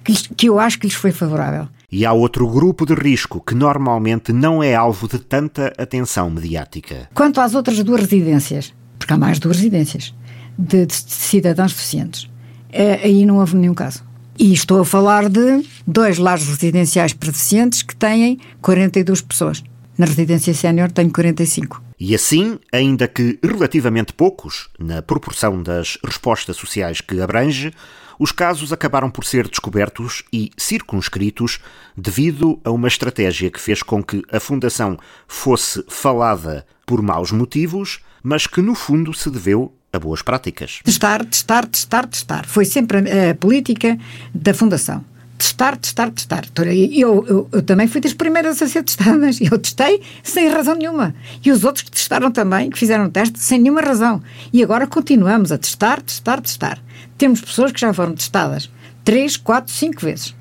que, 0.04 0.12
lhes, 0.12 0.28
que 0.36 0.48
eu 0.48 0.58
acho 0.58 0.78
que 0.78 0.86
lhes 0.86 0.94
foi 0.94 1.12
favorável. 1.12 1.68
E 1.90 2.06
há 2.06 2.12
outro 2.12 2.46
grupo 2.46 2.86
de 2.86 2.94
risco 2.94 3.40
que 3.40 3.54
normalmente 3.54 4.32
não 4.32 4.62
é 4.62 4.74
alvo 4.74 5.08
de 5.08 5.18
tanta 5.18 5.72
atenção 5.76 6.30
mediática. 6.30 7.08
Quanto 7.12 7.40
às 7.40 7.54
outras 7.54 7.82
duas 7.82 8.02
residências, 8.02 8.72
porque 8.98 9.12
há 9.12 9.18
mais 9.18 9.38
duas 9.40 9.56
residências 9.56 10.14
de, 10.56 10.86
de 10.86 10.94
cidadãos 10.94 11.72
deficientes, 11.72 12.30
é, 12.72 12.94
aí 13.02 13.26
não 13.26 13.38
houve 13.38 13.56
nenhum 13.56 13.74
caso. 13.74 14.04
E 14.38 14.52
estou 14.52 14.80
a 14.80 14.84
falar 14.84 15.28
de 15.28 15.64
dois 15.86 16.16
lares 16.16 16.46
residenciais 16.46 17.12
para 17.12 17.32
deficientes 17.32 17.82
que 17.82 17.96
têm 17.96 18.38
42 18.62 19.20
pessoas. 19.20 19.62
Na 19.98 20.06
residência 20.06 20.54
sénior 20.54 20.90
tenho 20.92 21.10
45. 21.10 21.89
E 22.00 22.14
assim, 22.14 22.58
ainda 22.72 23.06
que 23.06 23.38
relativamente 23.42 24.14
poucos, 24.14 24.70
na 24.78 25.02
proporção 25.02 25.62
das 25.62 25.98
respostas 26.02 26.56
sociais 26.56 27.02
que 27.02 27.20
abrange, 27.20 27.74
os 28.18 28.32
casos 28.32 28.72
acabaram 28.72 29.10
por 29.10 29.22
ser 29.22 29.46
descobertos 29.46 30.22
e 30.32 30.50
circunscritos 30.56 31.58
devido 31.94 32.58
a 32.64 32.70
uma 32.70 32.88
estratégia 32.88 33.50
que 33.50 33.60
fez 33.60 33.82
com 33.82 34.02
que 34.02 34.22
a 34.32 34.40
Fundação 34.40 34.98
fosse 35.28 35.84
falada 35.88 36.66
por 36.86 37.02
maus 37.02 37.32
motivos, 37.32 38.00
mas 38.22 38.46
que 38.46 38.62
no 38.62 38.74
fundo 38.74 39.12
se 39.12 39.30
deveu 39.30 39.70
a 39.92 39.98
boas 39.98 40.22
práticas. 40.22 40.80
Testar, 40.82 41.22
testar, 41.26 41.66
testar, 41.66 42.06
testar. 42.06 42.46
Foi 42.46 42.64
sempre 42.64 42.98
a, 42.98 43.30
a 43.32 43.34
política 43.34 43.98
da 44.34 44.54
Fundação 44.54 45.04
testar, 45.40 45.76
testar, 45.76 46.10
testar. 46.10 46.44
Eu, 46.66 47.24
eu, 47.26 47.48
eu, 47.50 47.62
também 47.62 47.88
fui 47.88 48.00
das 48.00 48.12
primeiras 48.12 48.60
a 48.60 48.68
ser 48.68 48.84
testadas. 48.84 49.40
Eu 49.40 49.58
testei 49.58 50.02
sem 50.22 50.48
razão 50.48 50.74
nenhuma. 50.74 51.14
E 51.42 51.50
os 51.50 51.64
outros 51.64 51.82
que 51.82 51.90
testaram 51.90 52.30
também, 52.30 52.68
que 52.68 52.78
fizeram 52.78 53.06
o 53.06 53.10
teste, 53.10 53.38
sem 53.38 53.58
nenhuma 53.58 53.80
razão. 53.80 54.22
E 54.52 54.62
agora 54.62 54.86
continuamos 54.86 55.50
a 55.50 55.56
testar, 55.56 56.02
testar, 56.02 56.40
testar. 56.42 56.78
Temos 57.16 57.40
pessoas 57.40 57.72
que 57.72 57.80
já 57.80 57.92
foram 57.92 58.14
testadas 58.14 58.70
três, 59.02 59.36
quatro, 59.36 59.72
cinco 59.72 60.02
vezes. 60.02 60.34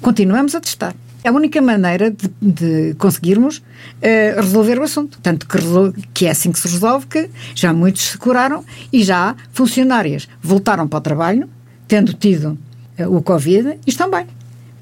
Continuamos 0.00 0.54
a 0.54 0.60
testar. 0.60 0.94
É 1.24 1.28
a 1.28 1.32
única 1.32 1.62
maneira 1.62 2.10
de, 2.10 2.28
de 2.40 2.94
conseguirmos 2.94 3.58
uh, 3.58 4.40
resolver 4.40 4.78
o 4.78 4.82
assunto. 4.82 5.18
Tanto 5.22 5.46
que, 5.46 5.58
que, 6.12 6.26
é 6.26 6.30
assim 6.30 6.52
que 6.52 6.58
se 6.58 6.68
resolve 6.68 7.06
que 7.06 7.30
já 7.54 7.72
muitos 7.72 8.02
se 8.02 8.18
curaram 8.18 8.64
e 8.92 9.02
já 9.02 9.34
funcionárias 9.52 10.28
voltaram 10.42 10.86
para 10.88 10.98
o 10.98 11.00
trabalho, 11.00 11.48
tendo 11.86 12.12
tido 12.12 12.58
uh, 12.98 13.16
o 13.16 13.22
Covid, 13.22 13.78
e 13.86 13.90
estão 13.90 14.10
bem. 14.10 14.26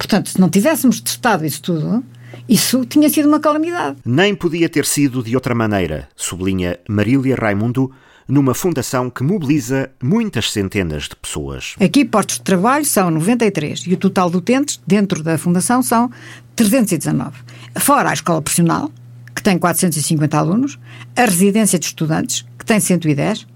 Portanto, 0.01 0.31
se 0.31 0.41
não 0.41 0.49
tivéssemos 0.49 0.99
testado 0.99 1.45
isso 1.45 1.61
tudo, 1.61 2.03
isso 2.49 2.87
tinha 2.87 3.11
sido 3.11 3.29
uma 3.29 3.39
calamidade. 3.39 3.99
Nem 4.03 4.35
podia 4.35 4.67
ter 4.67 4.87
sido 4.87 5.23
de 5.23 5.35
outra 5.35 5.55
maneira, 5.55 6.09
sublinha 6.17 6.79
Marília 6.89 7.37
Raimundo, 7.37 7.93
numa 8.27 8.55
fundação 8.55 9.11
que 9.11 9.23
mobiliza 9.23 9.91
muitas 10.03 10.51
centenas 10.51 11.03
de 11.03 11.17
pessoas. 11.17 11.75
Aqui, 11.79 12.03
postos 12.03 12.39
de 12.39 12.45
trabalho 12.45 12.87
são 12.87 13.11
93 13.11 13.81
e 13.89 13.93
o 13.93 13.97
total 13.99 14.31
de 14.31 14.39
utentes 14.39 14.81
dentro 14.87 15.23
da 15.23 15.37
fundação 15.37 15.83
são 15.83 16.11
319. 16.57 17.37
Fora 17.79 18.09
a 18.09 18.15
escola 18.15 18.41
profissional, 18.41 18.91
que 19.37 19.43
tem 19.43 19.59
450 19.59 20.39
alunos, 20.39 20.79
a 21.15 21.27
residência 21.27 21.79
de 21.79 21.85
estudantes, 21.85 22.47
que 22.59 22.65
tem 22.65 22.81
110, 22.81 23.47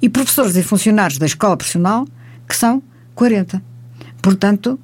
e 0.00 0.08
professores 0.08 0.56
e 0.56 0.62
funcionários 0.62 1.18
da 1.18 1.26
escola 1.26 1.58
profissional, 1.58 2.08
que 2.48 2.56
são 2.56 2.82
40. 3.14 3.62
Portanto, 4.22 4.80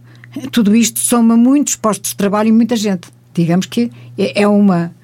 tudo 0.50 0.74
isto 0.74 1.00
soma 1.00 1.36
muitos 1.36 1.76
postos 1.76 2.10
de 2.10 2.16
trabalho 2.16 2.48
e 2.48 2.52
muita 2.52 2.76
gente. 2.76 3.08
Digamos 3.34 3.66
que 3.66 3.90
é 4.16 4.46
uma, 4.46 4.94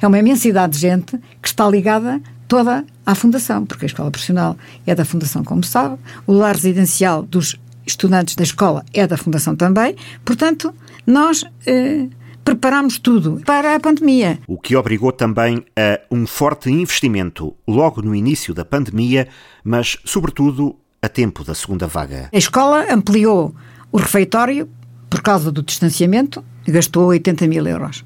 é 0.00 0.06
uma 0.06 0.18
imensidade 0.18 0.74
de 0.74 0.78
gente 0.78 1.18
que 1.40 1.48
está 1.48 1.68
ligada 1.68 2.20
toda 2.48 2.84
à 3.04 3.14
Fundação, 3.14 3.64
porque 3.66 3.84
a 3.84 3.86
escola 3.86 4.10
profissional 4.10 4.56
é 4.86 4.94
da 4.94 5.04
Fundação, 5.04 5.44
como 5.44 5.64
sabe, 5.64 5.98
o 6.26 6.32
lar 6.32 6.54
residencial 6.54 7.22
dos 7.22 7.56
estudantes 7.86 8.34
da 8.34 8.42
escola 8.42 8.84
é 8.92 9.06
da 9.06 9.16
Fundação 9.16 9.54
também, 9.54 9.94
portanto, 10.24 10.74
nós 11.06 11.44
eh, 11.66 12.06
preparamos 12.44 12.98
tudo 12.98 13.40
para 13.44 13.74
a 13.74 13.80
pandemia. 13.80 14.38
O 14.46 14.58
que 14.58 14.76
obrigou 14.76 15.12
também 15.12 15.64
a 15.76 16.00
um 16.10 16.26
forte 16.26 16.70
investimento 16.70 17.54
logo 17.66 18.02
no 18.02 18.14
início 18.14 18.54
da 18.54 18.64
pandemia, 18.64 19.28
mas, 19.62 19.98
sobretudo, 20.04 20.76
a 21.02 21.08
tempo 21.08 21.44
da 21.44 21.54
segunda 21.54 21.86
vaga. 21.86 22.28
A 22.32 22.38
escola 22.38 22.86
ampliou 22.90 23.54
o 23.94 23.98
refeitório 23.98 24.68
por 25.08 25.22
causa 25.22 25.52
do 25.52 25.62
distanciamento, 25.62 26.44
gastou 26.66 27.06
80 27.06 27.46
mil 27.46 27.64
euros. 27.64 28.04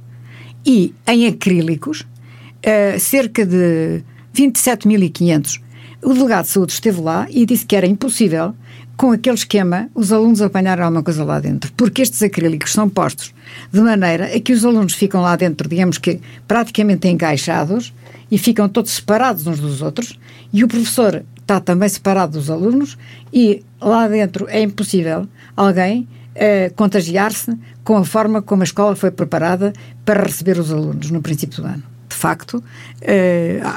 E 0.66 0.94
em 1.06 1.26
acrílicos, 1.26 2.02
uh, 2.02 3.00
cerca 3.00 3.46
de 3.46 4.02
27.500. 4.36 5.62
O 6.04 6.12
delegado 6.12 6.44
de 6.44 6.50
saúde 6.50 6.72
esteve 6.74 7.00
lá 7.00 7.26
e 7.30 7.46
disse 7.46 7.64
que 7.64 7.74
era 7.74 7.86
impossível, 7.86 8.54
com 8.98 9.12
aquele 9.12 9.36
esquema, 9.36 9.88
os 9.94 10.12
alunos 10.12 10.42
apanharem 10.42 10.84
alguma 10.84 11.02
coisa 11.02 11.24
lá 11.24 11.40
dentro, 11.40 11.72
porque 11.74 12.02
estes 12.02 12.22
acrílicos 12.22 12.70
são 12.70 12.86
postos 12.86 13.32
de 13.72 13.80
maneira 13.80 14.26
a 14.26 14.40
que 14.40 14.52
os 14.52 14.66
alunos 14.66 14.92
ficam 14.92 15.22
lá 15.22 15.36
dentro, 15.36 15.66
digamos 15.70 15.96
que 15.96 16.20
praticamente 16.46 17.08
encaixados 17.08 17.94
e 18.30 18.36
ficam 18.36 18.68
todos 18.68 18.90
separados 18.90 19.46
uns 19.46 19.58
dos 19.58 19.80
outros, 19.80 20.20
e 20.52 20.62
o 20.62 20.68
professor 20.68 21.24
está 21.40 21.58
também 21.60 21.88
separado 21.88 22.32
dos 22.32 22.50
alunos, 22.50 22.98
e 23.32 23.64
lá 23.80 24.06
dentro 24.06 24.46
é 24.50 24.60
impossível 24.60 25.26
alguém 25.58 26.08
uh, 26.36 26.74
contagiar-se 26.74 27.56
com 27.82 27.96
a 27.96 28.04
forma 28.04 28.40
como 28.40 28.62
a 28.62 28.64
escola 28.64 28.94
foi 28.94 29.10
preparada 29.10 29.72
para 30.04 30.22
receber 30.22 30.58
os 30.58 30.72
alunos 30.72 31.10
no 31.10 31.20
princípio 31.20 31.62
do 31.62 31.68
ano 31.68 31.82
de 32.08 32.16
facto, 32.16 32.54
uh, 32.54 32.64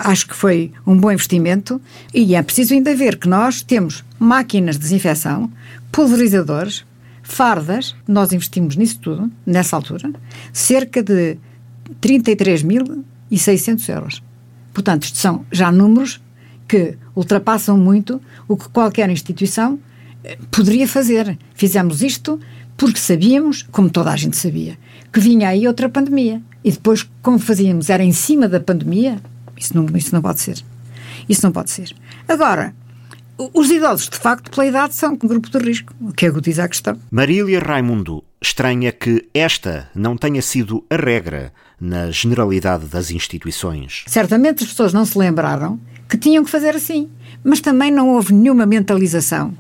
acho 0.06 0.26
que 0.28 0.34
foi 0.34 0.72
um 0.88 0.96
bom 0.98 1.12
investimento 1.12 1.82
e 2.14 2.34
é 2.34 2.42
preciso 2.42 2.74
ainda 2.74 2.96
ver 2.96 3.18
que 3.18 3.28
nós 3.28 3.62
temos 3.62 4.06
máquinas 4.18 4.78
de 4.78 4.84
desinfecção, 4.84 5.52
pulverizadores, 5.92 6.86
fardas, 7.22 7.94
nós 8.08 8.32
investimos 8.32 8.78
nisso 8.78 9.00
tudo, 9.00 9.30
nessa 9.46 9.76
altura, 9.76 10.12
cerca 10.54 11.04
de 11.04 11.38
33.600 12.02 13.90
euros. 13.90 14.24
Portanto, 14.74 15.04
isto 15.04 15.18
são 15.18 15.46
já 15.52 15.70
números 15.72 16.22
que 16.68 16.98
ultrapassam 17.14 17.78
muito 17.78 18.22
o 18.48 18.56
que 18.56 18.70
qualquer 18.70 19.10
instituição 19.10 19.78
poderia 20.50 20.88
fazer. 20.88 21.38
Fizemos 21.54 22.02
isto 22.02 22.40
porque 22.78 23.00
sabíamos, 23.00 23.64
como 23.72 23.90
toda 23.90 24.12
a 24.12 24.16
gente 24.16 24.38
sabia, 24.38 24.78
que 25.12 25.20
vinha 25.20 25.50
aí 25.50 25.68
outra 25.68 25.90
pandemia. 25.90 26.42
E 26.64 26.72
depois, 26.72 27.08
como 27.22 27.40
fazíamos, 27.40 27.90
era 27.90 28.04
em 28.04 28.12
cima 28.12 28.48
da 28.48 28.60
pandemia, 28.60 29.20
isso 29.58 29.76
não, 29.76 29.86
isso 29.96 30.14
não 30.14 30.22
pode 30.22 30.40
ser. 30.40 30.64
Isso 31.28 31.46
não 31.46 31.52
pode 31.52 31.70
ser. 31.72 31.96
Agora, 32.28 32.74
os 33.54 33.70
idosos, 33.70 34.10
de 34.10 34.18
facto, 34.18 34.52
pela 34.52 34.66
idade, 34.66 34.94
são 34.94 35.14
um 35.14 35.28
grupo 35.28 35.50
de 35.50 35.58
risco, 35.58 35.94
o 36.02 36.12
que 36.12 36.26
agudiza 36.26 36.64
a 36.64 36.68
questão. 36.68 37.00
Marília 37.10 37.60
Raimundo 37.60 38.24
estranha 38.42 38.92
que 38.92 39.28
esta 39.34 39.90
não 39.96 40.18
tenha 40.18 40.42
sido 40.42 40.84
a 40.90 40.96
regra 40.96 41.54
na 41.80 42.12
generalidade 42.12 42.86
das 42.86 43.12
instituições. 43.12 44.04
Certamente 44.08 44.64
as 44.64 44.70
pessoas 44.70 44.94
não 44.94 45.06
se 45.06 45.18
lembraram 45.18 45.80
que 46.10 46.18
tinham 46.18 46.44
que 46.44 46.50
fazer 46.50 46.76
assim, 46.76 47.10
mas 47.44 47.62
também 47.62 47.92
não 47.92 48.10
houve 48.10 48.34
nenhuma 48.34 48.66
mentalização, 48.66 49.54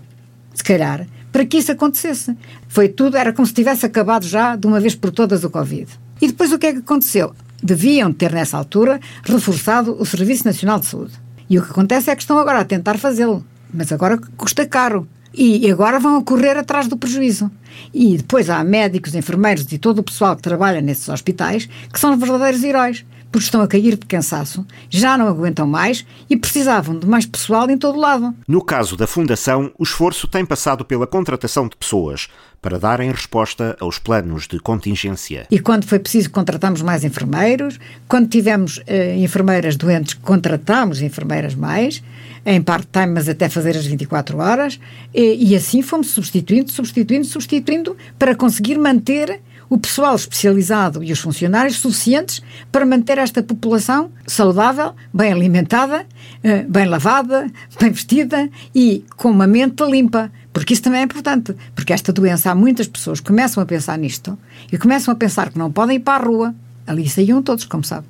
se 0.53 0.63
calhar, 0.63 1.08
para 1.31 1.46
que 1.46 1.58
isso 1.58 1.72
acontecesse. 1.72 2.36
Foi 2.67 2.89
tudo, 2.89 3.17
era 3.17 3.34
como 3.34 3.46
se 3.46 3.53
tivesse 3.53 3.86
acabado 3.86 4.25
já 4.25 4.55
de 4.55 4.67
uma 4.67 4.79
vez 4.79 4.96
por 4.96 5.12
todas 5.12 5.43
o 5.43 5.50
Covid. 5.50 5.88
E 6.22 6.27
depois 6.27 6.51
o 6.51 6.60
que 6.60 6.67
é 6.67 6.74
que 6.74 6.79
aconteceu? 6.79 7.34
Deviam 7.63 8.12
ter, 8.12 8.31
nessa 8.31 8.58
altura, 8.58 9.00
reforçado 9.24 9.96
o 10.00 10.05
Serviço 10.05 10.46
Nacional 10.46 10.79
de 10.79 10.88
Saúde. 10.88 11.13
E 11.50 11.58
o 11.58 11.63
que 11.63 11.72
acontece 11.72 12.10
é 12.10 12.15
que 12.15 12.22
estão 12.22 12.38
agora 12.38 12.60
a 12.60 12.65
tentar 12.65 12.98
fazê-lo, 12.98 13.46
mas 13.74 13.91
agora 13.91 14.17
custa 14.38 14.65
caro. 14.65 15.08
E 15.34 15.72
agora 15.72 15.98
vão 15.98 16.22
correr 16.22 16.58
atrás 16.58 16.88
do 16.88 16.98
prejuízo. 16.98 17.50
E 17.93 18.17
depois 18.17 18.50
há 18.50 18.62
médicos, 18.65 19.15
enfermeiros 19.15 19.72
e 19.72 19.77
todo 19.77 20.00
o 20.00 20.03
pessoal 20.03 20.36
que 20.36 20.41
trabalha 20.41 20.81
nesses 20.81 21.08
hospitais 21.08 21.70
que 21.91 22.00
são 22.00 22.17
verdadeiros 22.17 22.63
heróis 22.63 23.05
porque 23.32 23.46
estão 23.46 23.62
a 23.62 23.68
cair 23.68 23.96
de 23.96 24.06
cansaço, 24.06 24.66
já 24.90 25.18
não 25.18 25.28
aguentam 25.28 25.66
mais 25.66 26.06
e 26.30 26.36
precisavam 26.36 27.00
de 27.00 27.08
mais 27.08 27.26
pessoal 27.26 27.70
em 27.70 27.78
todo 27.78 27.98
lado. 27.98 28.36
No 28.48 28.64
caso 28.64 28.98
da 28.98 29.08
Fundação, 29.08 29.72
o 29.78 29.84
esforço 29.84 30.28
tem 30.28 30.46
passado 30.46 30.84
pela 30.84 31.08
contratação 31.08 31.68
de 31.68 31.76
pessoas 31.76 32.28
para 32.62 32.78
darem 32.78 33.10
resposta 33.12 33.76
aos 33.80 33.98
planos 33.98 34.48
de 34.48 34.60
contingência. 34.60 35.48
E 35.50 35.60
quando 35.60 35.86
foi 35.86 35.98
preciso, 35.98 36.30
contratamos 36.30 36.82
mais 36.82 37.04
enfermeiros. 37.04 37.80
Quando 38.08 38.30
tivemos 38.30 38.80
eh, 38.86 39.16
enfermeiras 39.18 39.76
doentes, 39.76 40.14
contratamos 40.14 41.02
enfermeiras 41.02 41.56
mais, 41.56 42.04
em 42.46 42.62
part-time, 42.62 43.14
mas 43.14 43.28
até 43.28 43.50
fazer 43.50 43.76
as 43.76 43.86
24 43.86 44.38
horas. 44.38 44.80
E, 45.14 45.52
e 45.52 45.56
assim 45.56 45.82
fomos 45.82 46.12
substituindo, 46.12 46.72
substituindo, 46.72 47.26
substituindo 47.26 47.98
para 48.20 48.36
conseguir 48.36 48.78
manter 48.78 49.42
o 49.72 49.78
pessoal 49.78 50.13
especializado 50.13 51.01
e 51.01 51.13
os 51.13 51.20
funcionários 51.22 51.78
suficientes 51.78 52.44
para 52.70 52.86
manter 52.86 53.18
esta 53.18 53.42
população 53.42 54.12
saudável, 54.28 54.94
bem 55.13 55.32
alimentada, 55.32 56.06
eh, 56.44 56.63
bem 56.63 56.86
lavada, 56.86 57.50
bem 57.80 57.90
vestida 57.90 58.50
e 58.75 59.06
com 59.16 59.32
uma 59.32 59.48
mente 59.48 59.82
limpa. 59.86 60.30
Porque 60.51 60.74
isso 60.74 60.84
também 60.84 61.00
é 61.00 61.04
importante, 61.06 61.56
porque 61.74 61.94
esta 61.94 62.12
doença, 62.12 62.51
há 62.51 62.56
muitas 62.56 62.86
pessoas 62.86 63.22
que 63.22 63.28
começam 63.28 63.63
a 63.63 63.66
pensar 63.66 63.98
nisto 63.98 64.38
e 64.70 64.78
começam 64.78 65.13
a 65.13 65.16
pensar 65.16 65.50
que 65.50 65.58
não 65.58 65.72
podem 65.72 65.96
ir 65.96 66.01
para 66.01 66.22
a 66.22 66.28
rua. 66.28 66.54
Ali 66.86 67.08
saíam 67.08 67.42
todos, 67.42 67.63
como 67.63 67.86
sabe 67.86 68.06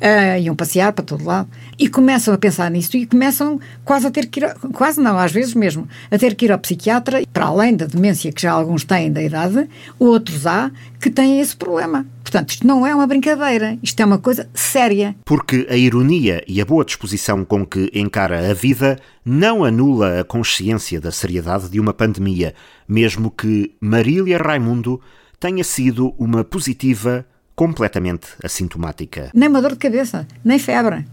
uh, 0.00 0.40
iam 0.40 0.54
passear 0.54 0.92
para 0.92 1.04
todo 1.04 1.24
lado 1.24 1.48
e 1.78 1.88
começam 1.88 2.32
a 2.32 2.38
pensar 2.38 2.70
nisso 2.70 2.96
e 2.96 3.06
começam 3.06 3.60
quase 3.84 4.06
a 4.06 4.10
ter 4.10 4.26
que 4.26 4.40
ir, 4.40 4.54
quase 4.72 5.00
não, 5.00 5.18
às 5.18 5.32
vezes 5.32 5.54
mesmo, 5.54 5.88
a 6.10 6.18
ter 6.18 6.34
que 6.34 6.46
ir 6.46 6.52
ao 6.52 6.58
psiquiatra, 6.58 7.22
para 7.32 7.46
além 7.46 7.76
da 7.76 7.86
demência 7.86 8.32
que 8.32 8.42
já 8.42 8.52
alguns 8.52 8.84
têm 8.84 9.12
da 9.12 9.22
idade, 9.22 9.68
outros 9.98 10.46
há 10.46 10.70
que 11.00 11.10
têm 11.10 11.40
esse 11.40 11.56
problema. 11.56 12.06
Portanto, 12.22 12.50
isto 12.50 12.66
não 12.66 12.86
é 12.86 12.94
uma 12.94 13.06
brincadeira, 13.06 13.78
isto 13.82 13.98
é 14.00 14.04
uma 14.04 14.18
coisa 14.18 14.48
séria. 14.52 15.16
Porque 15.24 15.66
a 15.70 15.76
ironia 15.76 16.44
e 16.46 16.60
a 16.60 16.64
boa 16.64 16.84
disposição 16.84 17.44
com 17.44 17.64
que 17.64 17.90
encara 17.94 18.50
a 18.50 18.54
vida 18.54 18.98
não 19.24 19.64
anula 19.64 20.20
a 20.20 20.24
consciência 20.24 21.00
da 21.00 21.10
seriedade 21.10 21.70
de 21.70 21.80
uma 21.80 21.94
pandemia, 21.94 22.54
mesmo 22.86 23.30
que 23.30 23.74
Marília 23.80 24.36
Raimundo 24.36 25.00
tenha 25.40 25.64
sido 25.64 26.14
uma 26.18 26.44
positiva 26.44 27.24
completamente 27.58 28.28
assintomática. 28.44 29.32
Nem 29.34 29.48
uma 29.48 29.60
dor 29.60 29.72
de 29.72 29.78
cabeça, 29.78 30.28
nem 30.44 30.60
febre, 30.60 31.04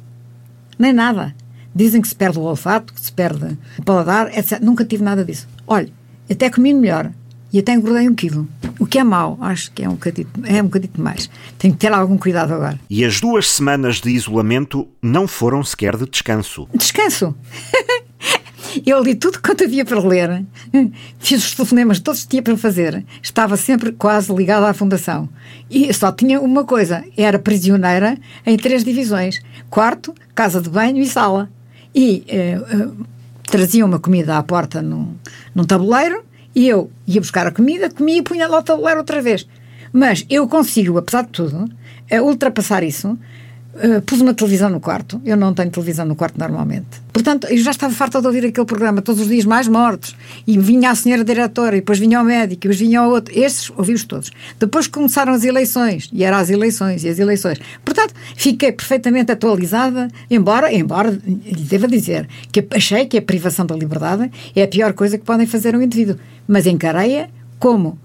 nem 0.78 0.94
nada. 0.94 1.36
Dizem 1.74 2.00
que 2.00 2.08
se 2.08 2.16
perde 2.16 2.38
o 2.38 2.44
olfato, 2.44 2.94
que 2.94 3.02
se 3.02 3.12
perde 3.12 3.58
o 3.80 3.82
paladar, 3.82 4.28
etc. 4.28 4.60
Nunca 4.62 4.86
tive 4.86 5.04
nada 5.04 5.26
disso. 5.26 5.48
Olha, 5.66 5.90
até 6.30 6.48
comi 6.52 6.72
melhor 6.72 7.12
e 7.52 7.58
até 7.58 7.74
engordei 7.74 8.08
um 8.08 8.14
quilo. 8.14 8.48
O 8.80 8.86
que 8.86 9.00
é 9.00 9.04
mau, 9.04 9.40
acho 9.42 9.72
que 9.72 9.84
é 9.84 9.90
um 9.90 9.94
bocadinho, 9.94 10.28
é 10.44 10.62
um 10.62 10.66
bocadinho 10.66 10.94
mais. 10.98 11.32
Tenho 11.58 11.74
que 11.74 11.80
ter 11.80 11.92
algum 11.92 12.16
cuidado 12.16 12.54
agora. 12.54 12.80
E 12.92 13.04
as 13.04 13.20
duas 13.20 13.50
semanas 13.50 14.00
de 14.00 14.12
isolamento 14.12 14.88
não 15.02 15.28
foram 15.28 15.64
sequer 15.64 15.98
de 15.98 16.08
descanso. 16.08 16.70
Descanso? 16.76 17.36
Eu 18.84 19.04
li 19.04 19.16
tudo 19.16 19.40
quanto 19.42 19.64
havia 19.64 19.86
para 19.86 20.00
ler, 20.00 20.44
fiz 21.20 21.46
os 21.46 21.54
telefonemas 21.54 22.00
todos 22.00 22.24
que 22.24 22.30
tinha 22.30 22.42
para 22.42 22.58
fazer, 22.58 23.06
estava 23.22 23.56
sempre 23.56 23.92
quase 23.92 24.34
ligada 24.34 24.68
à 24.68 24.74
Fundação. 24.74 25.30
E 25.70 25.94
só 25.94 26.12
tinha 26.12 26.42
uma 26.42 26.64
coisa: 26.64 27.04
era 27.16 27.38
prisioneira 27.38 28.18
em 28.46 28.58
três 28.58 28.84
divisões: 28.84 29.40
quarto, 29.70 30.14
casa 30.34 30.60
de 30.60 30.70
banho 30.70 31.02
e 31.02 31.06
sala. 31.06 31.50
E 31.94 32.26
eh, 32.28 32.60
eh, 32.70 32.88
traziam 33.44 33.88
uma 33.88 34.00
comida 34.00 34.38
à 34.38 34.44
porta 34.44 34.82
num, 34.82 35.16
num 35.54 35.64
tabuleiro 35.64 36.26
e 36.54 36.68
eu 36.68 36.92
ia 37.08 37.22
buscar 37.22 37.48
a 37.48 37.52
comida, 37.52 37.90
comia 37.90 38.18
e 38.18 38.22
punha 38.22 38.48
lá 38.48 38.60
o 38.60 38.64
tabuleiro 38.64 39.00
outra 39.00 39.22
vez. 39.22 39.48
Mas 39.94 40.26
eu 40.30 40.48
consigo, 40.48 40.98
apesar 40.98 41.24
de 41.24 41.30
tudo, 41.30 41.70
eh, 42.10 42.22
ultrapassar 42.22 42.84
isso 42.84 43.18
Uh, 43.76 44.02
pus 44.04 44.22
uma 44.22 44.34
televisão 44.34 44.70
no 44.70 44.80
quarto. 44.80 45.22
Eu 45.26 45.36
não 45.36 45.54
tenho 45.54 45.70
televisão 45.70 46.06
no 46.06 46.16
quarto 46.16 46.40
normalmente. 46.40 47.02
Portanto, 47.12 47.46
eu 47.48 47.58
já 47.58 47.72
estava 47.72 47.94
farta 47.94 48.22
de 48.22 48.28
ouvir 48.28 48.46
aquele 48.46 48.66
programa 48.66 49.02
todos 49.02 49.22
os 49.22 49.28
dias 49.28 49.44
mais 49.44 49.68
mortos. 49.68 50.16
E 50.48 50.58
vinha 50.58 50.92
a 50.92 50.96
senhora 50.96 51.26
diretora, 51.26 51.76
e 51.76 51.82
depois 51.82 52.00
vinha 52.00 52.22
o 52.22 52.24
médico, 52.24 52.54
e 52.54 52.70
depois 52.70 52.80
vinha 52.80 53.04
o 53.04 53.10
outro. 53.10 53.38
Esses 53.38 53.70
ouvi-os 53.72 54.06
todos. 54.06 54.32
Depois 54.58 54.88
começaram 54.88 55.34
as 55.34 55.44
eleições, 55.44 56.10
e 56.14 56.24
eram 56.24 56.38
as 56.38 56.50
eleições, 56.50 57.04
e 57.04 57.10
as 57.10 57.20
eleições. 57.20 57.60
Portanto, 57.84 58.14
fiquei 58.38 58.72
perfeitamente 58.72 59.34
atualizada, 59.34 60.08
embora, 60.32 60.74
embora, 60.74 61.12
devo 61.12 61.88
dizer, 61.88 62.30
que 62.54 62.66
achei 62.72 63.06
que 63.06 63.18
a 63.18 63.22
privação 63.22 63.66
da 63.66 63.76
liberdade 63.76 64.32
é 64.56 64.64
a 64.64 64.68
pior 64.70 64.94
coisa 64.94 65.18
que 65.18 65.26
podem 65.26 65.46
fazer 65.46 65.76
um 65.76 65.82
indivíduo. 65.82 66.16
Mas 66.48 66.66
encarei-a 66.66 67.28
como 67.60 68.00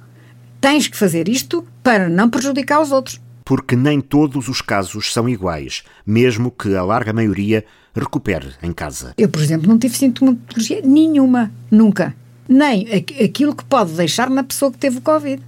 tens 0.60 0.88
que 0.88 0.96
fazer 0.96 1.28
isto 1.28 1.64
para 1.80 2.08
não 2.08 2.28
prejudicar 2.28 2.80
os 2.80 2.90
outros 2.90 3.20
porque 3.50 3.74
nem 3.74 4.00
todos 4.00 4.46
os 4.46 4.62
casos 4.62 5.12
são 5.12 5.28
iguais, 5.28 5.82
mesmo 6.06 6.52
que 6.52 6.76
a 6.76 6.84
larga 6.84 7.12
maioria 7.12 7.64
recupere 7.92 8.50
em 8.62 8.72
casa. 8.72 9.12
Eu, 9.18 9.28
por 9.28 9.42
exemplo, 9.42 9.66
não 9.66 9.76
tive 9.76 9.98
sintomatologia 9.98 10.80
nenhuma, 10.84 11.50
nunca. 11.68 12.14
Nem 12.48 12.86
aquilo 12.92 13.52
que 13.52 13.64
pode 13.64 13.90
deixar 13.94 14.30
na 14.30 14.44
pessoa 14.44 14.70
que 14.70 14.78
teve 14.78 14.98
o 14.98 15.00
Covid. 15.00 15.42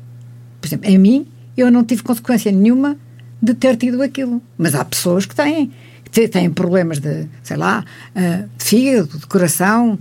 Por 0.60 0.66
exemplo, 0.66 0.90
em 0.90 0.98
mim, 0.98 1.28
eu 1.56 1.70
não 1.70 1.84
tive 1.84 2.02
consequência 2.02 2.50
nenhuma 2.50 2.98
de 3.40 3.54
ter 3.54 3.76
tido 3.76 4.02
aquilo. 4.02 4.42
Mas 4.58 4.74
há 4.74 4.84
pessoas 4.84 5.24
que 5.24 5.36
têm 5.36 5.70
têm 6.10 6.50
problemas 6.50 6.98
de, 6.98 7.28
sei 7.42 7.56
lá, 7.56 7.84
eh, 8.16 8.44
de 8.58 8.64
fígado, 8.64 9.16
de 9.16 9.26
coração, 9.28 9.96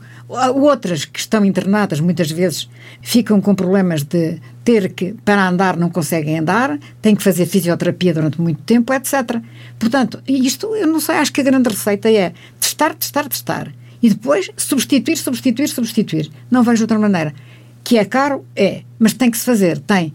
outras 0.55 1.05
que 1.05 1.19
estão 1.19 1.43
internadas 1.43 1.99
muitas 1.99 2.31
vezes 2.31 2.69
ficam 3.01 3.41
com 3.41 3.53
problemas 3.53 4.03
de 4.03 4.39
ter 4.63 4.93
que, 4.93 5.13
para 5.25 5.47
andar, 5.47 5.75
não 5.75 5.89
conseguem 5.89 6.39
andar, 6.39 6.77
têm 7.01 7.15
que 7.15 7.23
fazer 7.23 7.45
fisioterapia 7.45 8.13
durante 8.13 8.39
muito 8.39 8.61
tempo, 8.63 8.93
etc. 8.93 9.41
Portanto, 9.79 10.21
isto, 10.27 10.75
eu 10.75 10.87
não 10.87 10.99
sei, 10.99 11.15
acho 11.15 11.33
que 11.33 11.41
a 11.41 11.43
grande 11.43 11.69
receita 11.69 12.09
é 12.09 12.33
testar, 12.59 12.93
testar, 12.95 13.27
testar. 13.27 13.73
E 14.01 14.09
depois 14.09 14.49
substituir, 14.57 15.17
substituir, 15.17 15.67
substituir. 15.67 16.31
Não 16.49 16.63
vejo 16.63 16.83
outra 16.83 16.97
maneira. 16.97 17.33
Que 17.83 17.97
é 17.97 18.05
caro? 18.05 18.45
É. 18.55 18.81
Mas 18.97 19.13
tem 19.13 19.29
que 19.29 19.37
se 19.37 19.45
fazer. 19.45 19.77
Tem. 19.79 20.13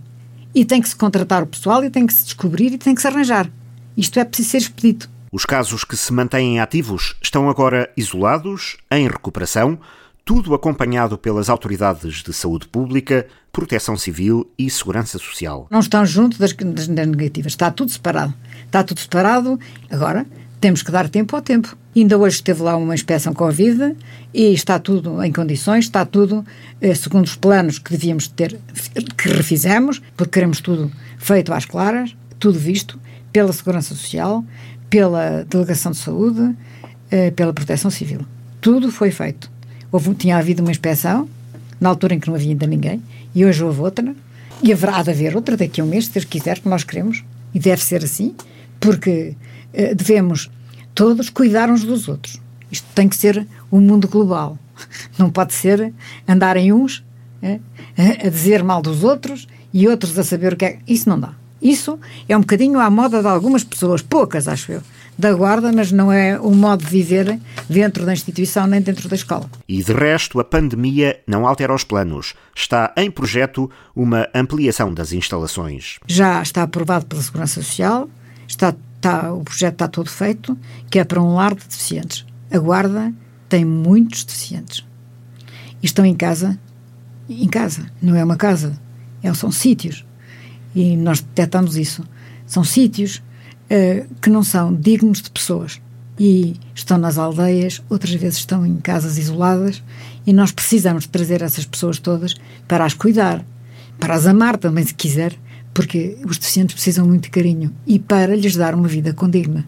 E 0.54 0.64
tem 0.64 0.80
que 0.80 0.88
se 0.88 0.96
contratar 0.96 1.42
o 1.42 1.46
pessoal 1.46 1.84
e 1.84 1.90
tem 1.90 2.06
que 2.06 2.14
se 2.14 2.24
descobrir 2.24 2.72
e 2.72 2.78
tem 2.78 2.94
que 2.94 3.00
se 3.00 3.06
arranjar. 3.06 3.48
Isto 3.96 4.18
é 4.18 4.24
preciso 4.24 4.50
ser 4.50 4.58
expedito. 4.58 5.10
Os 5.30 5.44
casos 5.44 5.84
que 5.84 5.96
se 5.96 6.12
mantêm 6.12 6.60
ativos 6.60 7.14
estão 7.22 7.48
agora 7.48 7.90
isolados, 7.96 8.76
em 8.90 9.06
recuperação, 9.06 9.78
tudo 10.26 10.54
acompanhado 10.54 11.16
pelas 11.16 11.48
autoridades 11.48 12.20
de 12.20 12.32
saúde 12.32 12.66
pública, 12.66 13.28
proteção 13.52 13.96
civil 13.96 14.50
e 14.58 14.68
segurança 14.68 15.20
social. 15.20 15.68
Não 15.70 15.78
estão 15.78 16.04
junto 16.04 16.36
das, 16.36 16.52
das 16.52 16.88
negativas, 16.88 17.52
está 17.52 17.70
tudo 17.70 17.92
separado. 17.92 18.34
Está 18.64 18.82
tudo 18.82 18.98
separado. 18.98 19.56
Agora, 19.88 20.26
temos 20.60 20.82
que 20.82 20.90
dar 20.90 21.08
tempo 21.08 21.36
ao 21.36 21.40
tempo. 21.40 21.78
Ainda 21.94 22.18
hoje 22.18 22.36
esteve 22.36 22.60
lá 22.60 22.76
uma 22.76 22.92
inspeção 22.92 23.32
Covid 23.32 23.94
e 24.34 24.52
está 24.52 24.80
tudo 24.80 25.22
em 25.22 25.32
condições, 25.32 25.84
está 25.84 26.04
tudo 26.04 26.44
eh, 26.80 26.92
segundo 26.92 27.24
os 27.24 27.36
planos 27.36 27.78
que 27.78 27.92
devíamos 27.92 28.26
ter, 28.26 28.58
que 29.16 29.28
refizemos, 29.28 30.02
porque 30.16 30.32
queremos 30.32 30.60
tudo 30.60 30.90
feito 31.18 31.52
às 31.52 31.64
claras, 31.64 32.16
tudo 32.40 32.58
visto 32.58 32.98
pela 33.32 33.52
Segurança 33.52 33.94
Social, 33.94 34.44
pela 34.90 35.44
Delegação 35.44 35.92
de 35.92 35.98
Saúde, 35.98 36.52
eh, 37.12 37.30
pela 37.30 37.52
Proteção 37.52 37.92
Civil. 37.92 38.26
Tudo 38.60 38.90
foi 38.90 39.12
feito. 39.12 39.54
Houve, 39.90 40.14
tinha 40.14 40.36
havido 40.36 40.62
uma 40.62 40.70
inspeção, 40.70 41.28
na 41.80 41.88
altura 41.88 42.14
em 42.14 42.20
que 42.20 42.28
não 42.28 42.34
havia 42.34 42.50
ainda 42.50 42.66
ninguém, 42.66 43.02
e 43.34 43.44
hoje 43.44 43.62
houve 43.62 43.80
outra, 43.80 44.14
e 44.62 44.72
haverá 44.72 45.02
de 45.02 45.10
haver 45.10 45.36
outra 45.36 45.56
daqui 45.56 45.80
a 45.80 45.84
um 45.84 45.86
mês, 45.86 46.06
se 46.06 46.12
Deus 46.12 46.24
quiser, 46.24 46.58
que 46.58 46.68
nós 46.68 46.84
queremos, 46.84 47.24
e 47.54 47.58
deve 47.58 47.82
ser 47.82 48.04
assim, 48.04 48.34
porque 48.80 49.34
eh, 49.72 49.94
devemos 49.94 50.50
todos 50.94 51.28
cuidar 51.28 51.70
uns 51.70 51.84
dos 51.84 52.08
outros. 52.08 52.40
Isto 52.70 52.86
tem 52.94 53.08
que 53.08 53.16
ser 53.16 53.46
um 53.70 53.80
mundo 53.80 54.08
global. 54.08 54.58
Não 55.18 55.30
pode 55.30 55.54
ser 55.54 55.92
andarem 56.26 56.72
uns 56.72 57.04
é, 57.42 57.60
a 58.26 58.28
dizer 58.28 58.62
mal 58.62 58.82
dos 58.82 59.04
outros 59.04 59.46
e 59.72 59.86
outros 59.88 60.18
a 60.18 60.24
saber 60.24 60.54
o 60.54 60.56
que 60.56 60.64
é. 60.64 60.78
Isso 60.86 61.08
não 61.08 61.18
dá. 61.18 61.32
Isso 61.60 61.98
é 62.28 62.36
um 62.36 62.40
bocadinho 62.40 62.78
à 62.78 62.90
moda 62.90 63.20
de 63.20 63.28
algumas 63.28 63.64
pessoas, 63.64 64.02
poucas, 64.02 64.46
acho 64.46 64.72
eu, 64.72 64.82
da 65.18 65.32
guarda, 65.32 65.72
mas 65.72 65.90
não 65.90 66.12
é 66.12 66.38
o 66.38 66.54
modo 66.54 66.84
de 66.84 66.90
viver 66.90 67.38
dentro 67.68 68.04
da 68.04 68.12
instituição 68.12 68.66
nem 68.66 68.80
dentro 68.80 69.08
da 69.08 69.16
escola. 69.16 69.50
E 69.68 69.82
de 69.82 69.92
resto, 69.92 70.38
a 70.38 70.44
pandemia 70.44 71.20
não 71.26 71.46
altera 71.46 71.74
os 71.74 71.84
planos. 71.84 72.34
Está 72.54 72.92
em 72.96 73.10
projeto 73.10 73.70
uma 73.94 74.28
ampliação 74.34 74.92
das 74.92 75.12
instalações. 75.12 75.98
Já 76.06 76.42
está 76.42 76.62
aprovado 76.62 77.06
pela 77.06 77.22
Segurança 77.22 77.62
Social, 77.62 78.08
está, 78.46 78.74
está, 78.96 79.32
o 79.32 79.42
projeto 79.42 79.74
está 79.74 79.88
todo 79.88 80.10
feito, 80.10 80.56
que 80.90 80.98
é 80.98 81.04
para 81.04 81.22
um 81.22 81.34
lar 81.34 81.54
de 81.54 81.66
deficientes. 81.66 82.26
A 82.50 82.58
guarda 82.58 83.12
tem 83.48 83.64
muitos 83.64 84.24
deficientes. 84.24 84.84
E 85.82 85.86
estão 85.86 86.04
em 86.04 86.14
casa, 86.14 86.58
em 87.28 87.48
casa, 87.48 87.90
não 88.00 88.14
é 88.14 88.24
uma 88.24 88.36
casa, 88.36 88.78
é, 89.22 89.32
são 89.34 89.50
sítios 89.50 90.04
e 90.74 90.96
nós 90.96 91.20
detectamos 91.20 91.76
isso. 91.76 92.04
São 92.46 92.62
sítios 92.62 93.22
uh, 93.70 94.14
que 94.20 94.30
não 94.30 94.42
são 94.42 94.74
dignos 94.74 95.22
de 95.22 95.30
pessoas 95.30 95.80
e 96.18 96.56
estão 96.74 96.98
nas 96.98 97.18
aldeias, 97.18 97.82
outras 97.90 98.14
vezes 98.14 98.38
estão 98.38 98.64
em 98.64 98.76
casas 98.76 99.18
isoladas 99.18 99.82
e 100.26 100.32
nós 100.32 100.50
precisamos 100.50 101.06
trazer 101.06 101.42
essas 101.42 101.66
pessoas 101.66 101.98
todas 101.98 102.34
para 102.66 102.84
as 102.84 102.94
cuidar, 102.94 103.44
para 103.98 104.14
as 104.14 104.26
amar 104.26 104.56
também, 104.56 104.84
se 104.84 104.94
quiser, 104.94 105.34
porque 105.74 106.16
os 106.26 106.38
deficientes 106.38 106.74
precisam 106.74 107.06
muito 107.06 107.24
de 107.24 107.30
carinho 107.30 107.72
e 107.86 107.98
para 107.98 108.34
lhes 108.34 108.56
dar 108.56 108.74
uma 108.74 108.88
vida 108.88 109.12
condigna. 109.12 109.66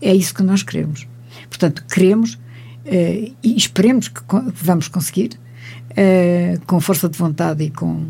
É 0.00 0.14
isso 0.14 0.34
que 0.34 0.42
nós 0.42 0.62
queremos. 0.62 1.06
Portanto, 1.48 1.84
queremos 1.84 2.34
uh, 2.34 3.36
e 3.42 3.56
esperemos 3.56 4.08
que 4.08 4.22
vamos 4.54 4.88
conseguir, 4.88 5.38
uh, 5.90 6.60
com 6.66 6.80
força 6.80 7.08
de 7.08 7.18
vontade 7.18 7.64
e 7.64 7.70
com, 7.70 8.06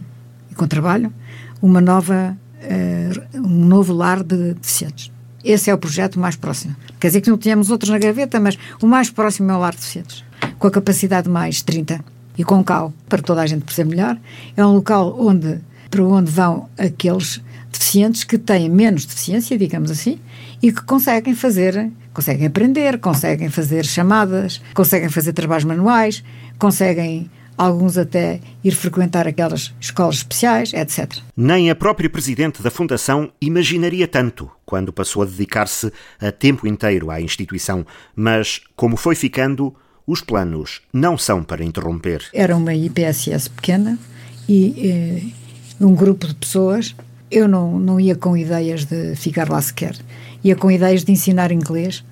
e 0.51 0.55
com 0.55 0.67
trabalho, 0.69 1.13
uma 1.61 1.81
nova, 1.81 2.37
uh, 2.63 3.39
um 3.39 3.67
novo 3.67 3.93
lar 3.93 4.23
de 4.23 4.55
deficientes. 4.55 5.11
Esse 5.45 5.71
é 5.71 5.75
o 5.75 5.79
projeto 5.79 6.19
mais 6.19 6.37
próximo. 6.37 6.77
Quer 6.99 7.09
dizer 7.09 7.21
que 7.21 7.31
não 7.31 7.39
tínhamos 7.39 7.71
outros 7.71 7.91
na 7.91 7.99
gaveta, 7.99 8.39
mas 8.39 8.59
o 8.83 8.87
mais 8.87 9.11
próximo 9.11 9.51
é 9.51 9.55
o 9.55 9.59
lar 9.59 9.73
de 9.73 9.79
deficientes. 9.79 10.25
Com 10.59 10.67
a 10.67 10.71
capacidade 10.71 11.29
mais 11.29 11.63
30 11.63 12.05
e 12.37 12.45
com 12.45 12.63
cal, 12.63 12.93
para 13.09 13.23
toda 13.23 13.41
a 13.41 13.47
gente 13.47 13.65
perceber 13.65 13.91
melhor, 13.91 14.19
é 14.57 14.65
um 14.65 14.75
local 14.75 15.17
onde, 15.19 15.61
para 15.91 16.05
onde 16.05 16.31
vão 16.31 16.69
aqueles 16.79 17.41
deficientes 17.73 18.25
que 18.25 18.37
têm 18.37 18.69
menos 18.69 19.05
deficiência, 19.05 19.57
digamos 19.57 19.91
assim, 19.91 20.19
e 20.63 20.73
que 20.73 20.83
conseguem 20.83 21.35
fazer, 21.35 21.91
conseguem 22.13 22.47
aprender, 22.47 22.99
conseguem 22.99 23.49
fazer 23.49 23.85
chamadas, 23.85 24.61
conseguem 24.75 25.09
fazer 25.09 25.33
trabalhos 25.33 25.65
manuais, 25.65 26.23
conseguem 26.59 27.31
alguns 27.61 27.99
até 27.99 28.41
ir 28.65 28.71
frequentar 28.71 29.29
aquelas 29.29 29.75
escolas 29.79 30.17
especiais, 30.17 30.73
etc. 30.73 31.19
Nem 31.37 31.71
a 31.71 31.75
própria 31.75 32.09
presidente 32.09 32.63
da 32.63 32.71
Fundação 32.71 33.31
imaginaria 33.39 34.09
tanto 34.09 34.51
quando 34.65 34.93
passou 34.93 35.23
a 35.23 35.27
dedicar-se 35.27 35.93
a 36.19 36.33
tempo 36.33 36.67
inteiro 36.67 37.11
à 37.11 37.21
instituição, 37.21 37.85
mas 38.17 38.63
como 38.75 38.97
foi 38.97 39.15
ficando, 39.15 39.75
os 40.07 40.23
planos 40.23 40.81
não 40.91 41.19
são 41.19 41.45
para 41.45 41.63
interromper. 41.63 42.25
Era 42.33 42.57
uma 42.57 42.75
IPSS 42.75 43.51
pequena 43.51 43.99
e 44.49 44.75
eh, 44.79 45.85
um 45.85 45.95
grupo 45.95 46.27
de 46.27 46.35
pessoas. 46.35 46.97
Eu 47.31 47.47
não, 47.47 47.79
não 47.79 48.01
ia 48.01 48.17
com 48.17 48.37
ideias 48.37 48.87
de 48.87 49.15
ficar 49.17 49.51
lá 49.51 49.61
sequer. 49.61 49.97
Ia 50.43 50.57
com 50.57 50.71
ideias 50.71 51.05
de 51.05 51.13
ensinar 51.13 51.53
inglês 51.53 52.03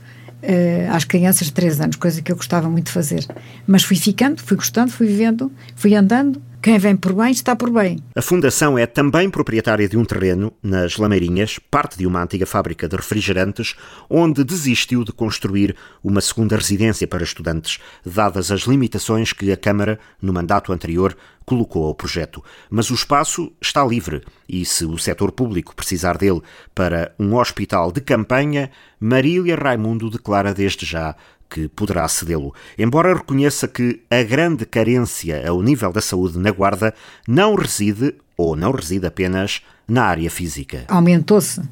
uh, 0.42 0.94
às 0.94 1.04
crianças 1.04 1.48
de 1.48 1.52
3 1.52 1.80
anos, 1.80 1.96
coisa 1.96 2.22
que 2.22 2.30
eu 2.30 2.36
gostava 2.36 2.68
muito 2.68 2.86
de 2.86 2.92
fazer. 2.92 3.26
Mas 3.66 3.82
fui 3.82 3.96
ficando, 3.96 4.42
fui 4.42 4.56
gostando, 4.56 4.90
fui 4.90 5.06
vivendo, 5.06 5.50
fui 5.74 5.94
andando. 5.94 6.40
Quem 6.60 6.76
vem 6.76 6.96
por 6.96 7.12
bem 7.12 7.30
está 7.30 7.54
por 7.54 7.70
bem. 7.70 7.98
A 8.16 8.20
Fundação 8.20 8.76
é 8.76 8.84
também 8.84 9.30
proprietária 9.30 9.88
de 9.88 9.96
um 9.96 10.04
terreno 10.04 10.52
nas 10.60 10.96
Lameirinhas, 10.96 11.60
parte 11.70 11.96
de 11.96 12.04
uma 12.04 12.20
antiga 12.20 12.44
fábrica 12.46 12.88
de 12.88 12.96
refrigerantes, 12.96 13.76
onde 14.10 14.42
desistiu 14.42 15.04
de 15.04 15.12
construir 15.12 15.76
uma 16.02 16.20
segunda 16.20 16.56
residência 16.56 17.06
para 17.06 17.22
estudantes, 17.22 17.78
dadas 18.04 18.50
as 18.50 18.62
limitações 18.62 19.32
que 19.32 19.52
a 19.52 19.56
Câmara, 19.56 20.00
no 20.20 20.32
mandato 20.32 20.72
anterior, 20.72 21.16
colocou 21.46 21.86
ao 21.86 21.94
projeto. 21.94 22.44
Mas 22.68 22.90
o 22.90 22.94
espaço 22.94 23.52
está 23.62 23.84
livre 23.84 24.22
e, 24.48 24.64
se 24.64 24.84
o 24.84 24.98
setor 24.98 25.30
público 25.30 25.76
precisar 25.76 26.18
dele 26.18 26.42
para 26.74 27.14
um 27.18 27.36
hospital 27.36 27.92
de 27.92 28.00
campanha, 28.00 28.70
Marília 29.00 29.56
Raimundo 29.56 30.10
declara 30.10 30.52
desde 30.52 30.84
já 30.84 31.14
que 31.48 31.68
poderá 31.68 32.06
cedê-lo, 32.08 32.54
embora 32.78 33.14
reconheça 33.14 33.66
que 33.66 34.00
a 34.10 34.22
grande 34.22 34.66
carência 34.66 35.48
ao 35.48 35.62
nível 35.62 35.92
da 35.92 36.00
saúde 36.00 36.38
na 36.38 36.50
Guarda 36.50 36.94
não 37.26 37.54
reside, 37.54 38.14
ou 38.36 38.54
não 38.54 38.70
reside 38.70 39.06
apenas, 39.06 39.62
na 39.86 40.04
área 40.04 40.30
física. 40.30 40.84
Aumentou-se 40.88 41.60
uh, 41.60 41.66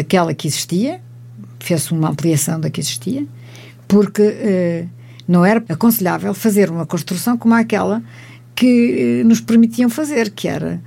aquela 0.00 0.34
que 0.34 0.46
existia, 0.46 1.00
fez-se 1.58 1.92
uma 1.92 2.10
ampliação 2.10 2.60
da 2.60 2.68
que 2.68 2.80
existia, 2.80 3.26
porque 3.86 4.22
uh, 4.22 4.88
não 5.26 5.44
era 5.44 5.64
aconselhável 5.68 6.34
fazer 6.34 6.70
uma 6.70 6.84
construção 6.84 7.36
como 7.36 7.54
aquela 7.54 8.02
que 8.54 9.20
eh, 9.20 9.24
nos 9.24 9.40
permitiam 9.40 9.88
fazer, 9.88 10.30
que 10.30 10.48
era 10.48 10.80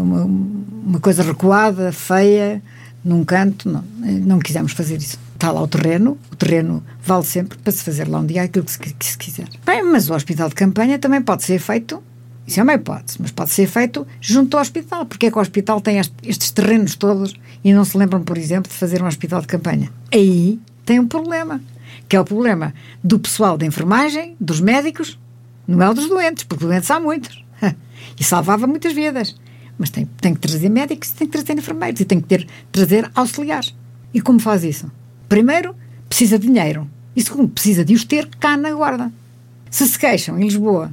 uma, 0.00 0.24
uma 0.24 0.98
coisa 0.98 1.22
recuada, 1.22 1.92
feia, 1.92 2.62
num 3.04 3.22
canto, 3.22 3.68
não, 3.68 3.84
não 4.24 4.38
quisemos 4.38 4.72
fazer 4.72 4.96
isso. 4.96 5.18
Está 5.42 5.50
lá 5.50 5.60
o 5.60 5.66
terreno, 5.66 6.16
o 6.30 6.36
terreno 6.36 6.84
vale 7.02 7.24
sempre 7.24 7.58
para 7.58 7.72
se 7.72 7.82
fazer 7.82 8.06
lá 8.06 8.20
um 8.20 8.26
dia 8.26 8.44
aquilo 8.44 8.64
que 8.64 8.70
se, 8.70 8.78
que 8.78 9.04
se 9.04 9.18
quiser. 9.18 9.48
Bem, 9.66 9.82
mas 9.82 10.08
o 10.08 10.14
hospital 10.14 10.48
de 10.48 10.54
campanha 10.54 11.00
também 11.00 11.20
pode 11.20 11.42
ser 11.42 11.58
feito, 11.58 12.00
isso 12.46 12.60
é 12.60 12.62
uma 12.62 12.74
hipótese, 12.74 13.18
mas 13.20 13.32
pode 13.32 13.50
ser 13.50 13.66
feito 13.66 14.06
junto 14.20 14.56
ao 14.56 14.60
hospital, 14.62 15.04
porque 15.04 15.26
é 15.26 15.32
que 15.32 15.36
o 15.36 15.40
hospital 15.40 15.80
tem 15.80 15.98
estes 15.98 16.52
terrenos 16.52 16.94
todos 16.94 17.34
e 17.64 17.72
não 17.72 17.84
se 17.84 17.98
lembram, 17.98 18.22
por 18.22 18.38
exemplo, 18.38 18.70
de 18.70 18.78
fazer 18.78 19.02
um 19.02 19.06
hospital 19.08 19.40
de 19.40 19.48
campanha. 19.48 19.92
Aí 20.14 20.60
tem 20.86 21.00
um 21.00 21.08
problema, 21.08 21.60
que 22.08 22.14
é 22.14 22.20
o 22.20 22.24
problema 22.24 22.72
do 23.02 23.18
pessoal 23.18 23.58
da 23.58 23.66
enfermagem, 23.66 24.36
dos 24.38 24.60
médicos 24.60 25.18
não 25.66 25.82
é 25.82 25.90
o 25.90 25.92
dos 25.92 26.08
doentes, 26.08 26.44
porque 26.44 26.64
doentes 26.64 26.88
há 26.88 27.00
muitos. 27.00 27.44
e 28.16 28.22
salvava 28.22 28.68
muitas 28.68 28.92
vidas. 28.92 29.34
Mas 29.76 29.90
tem, 29.90 30.08
tem 30.20 30.34
que 30.34 30.40
trazer 30.40 30.68
médicos 30.68 31.10
tem 31.10 31.26
que 31.26 31.32
trazer 31.32 31.58
enfermeiros 31.58 32.00
e 32.00 32.04
tem 32.04 32.20
que 32.20 32.28
ter, 32.28 32.46
trazer 32.70 33.10
auxiliares. 33.12 33.74
E 34.14 34.20
como 34.20 34.38
faz 34.38 34.62
isso? 34.62 34.88
Primeiro, 35.32 35.74
precisa 36.10 36.38
de 36.38 36.46
dinheiro. 36.46 36.86
E 37.16 37.22
segundo, 37.22 37.48
precisa 37.48 37.82
de 37.82 37.94
os 37.94 38.04
ter 38.04 38.28
cá 38.38 38.54
na 38.54 38.70
guarda. 38.74 39.10
Se 39.70 39.88
se 39.88 39.98
queixam 39.98 40.38
em 40.38 40.42
Lisboa 40.42 40.92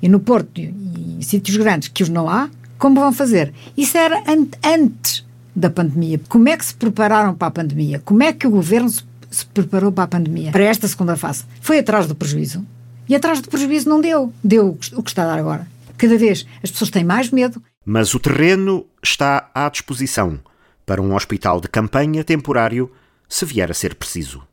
e 0.00 0.08
no 0.08 0.20
Porto 0.20 0.60
e 0.60 1.16
em 1.18 1.20
sítios 1.20 1.56
grandes 1.56 1.88
que 1.88 2.04
os 2.04 2.08
não 2.08 2.30
há, 2.30 2.48
como 2.78 3.00
vão 3.00 3.12
fazer? 3.12 3.52
Isso 3.76 3.98
era 3.98 4.22
an 4.30 4.46
antes 4.64 5.26
da 5.56 5.68
pandemia. 5.68 6.20
Como 6.28 6.48
é 6.48 6.56
que 6.56 6.64
se 6.64 6.72
prepararam 6.72 7.34
para 7.34 7.48
a 7.48 7.50
pandemia? 7.50 8.00
Como 8.04 8.22
é 8.22 8.32
que 8.32 8.46
o 8.46 8.50
governo 8.52 8.88
se, 8.88 9.02
se 9.28 9.44
preparou 9.46 9.90
para 9.90 10.04
a 10.04 10.08
pandemia? 10.08 10.52
Para 10.52 10.62
esta 10.62 10.86
segunda 10.86 11.16
fase? 11.16 11.42
Foi 11.60 11.80
atrás 11.80 12.06
do 12.06 12.14
prejuízo? 12.14 12.64
E 13.08 13.16
atrás 13.16 13.40
do 13.40 13.48
prejuízo 13.48 13.88
não 13.88 14.00
deu. 14.00 14.32
Deu 14.44 14.78
o 14.92 15.02
que 15.02 15.10
está 15.10 15.24
a 15.24 15.26
dar 15.26 15.38
agora. 15.40 15.66
Cada 15.98 16.16
vez 16.16 16.46
as 16.62 16.70
pessoas 16.70 16.90
têm 16.90 17.02
mais 17.02 17.32
medo. 17.32 17.60
Mas 17.84 18.14
o 18.14 18.20
terreno 18.20 18.86
está 19.02 19.50
à 19.52 19.68
disposição 19.68 20.38
para 20.86 21.02
um 21.02 21.12
hospital 21.12 21.60
de 21.60 21.66
campanha 21.66 22.22
temporário, 22.22 22.88
se 23.34 23.44
vier 23.44 23.68
a 23.68 23.74
ser 23.74 23.96
preciso. 23.96 24.46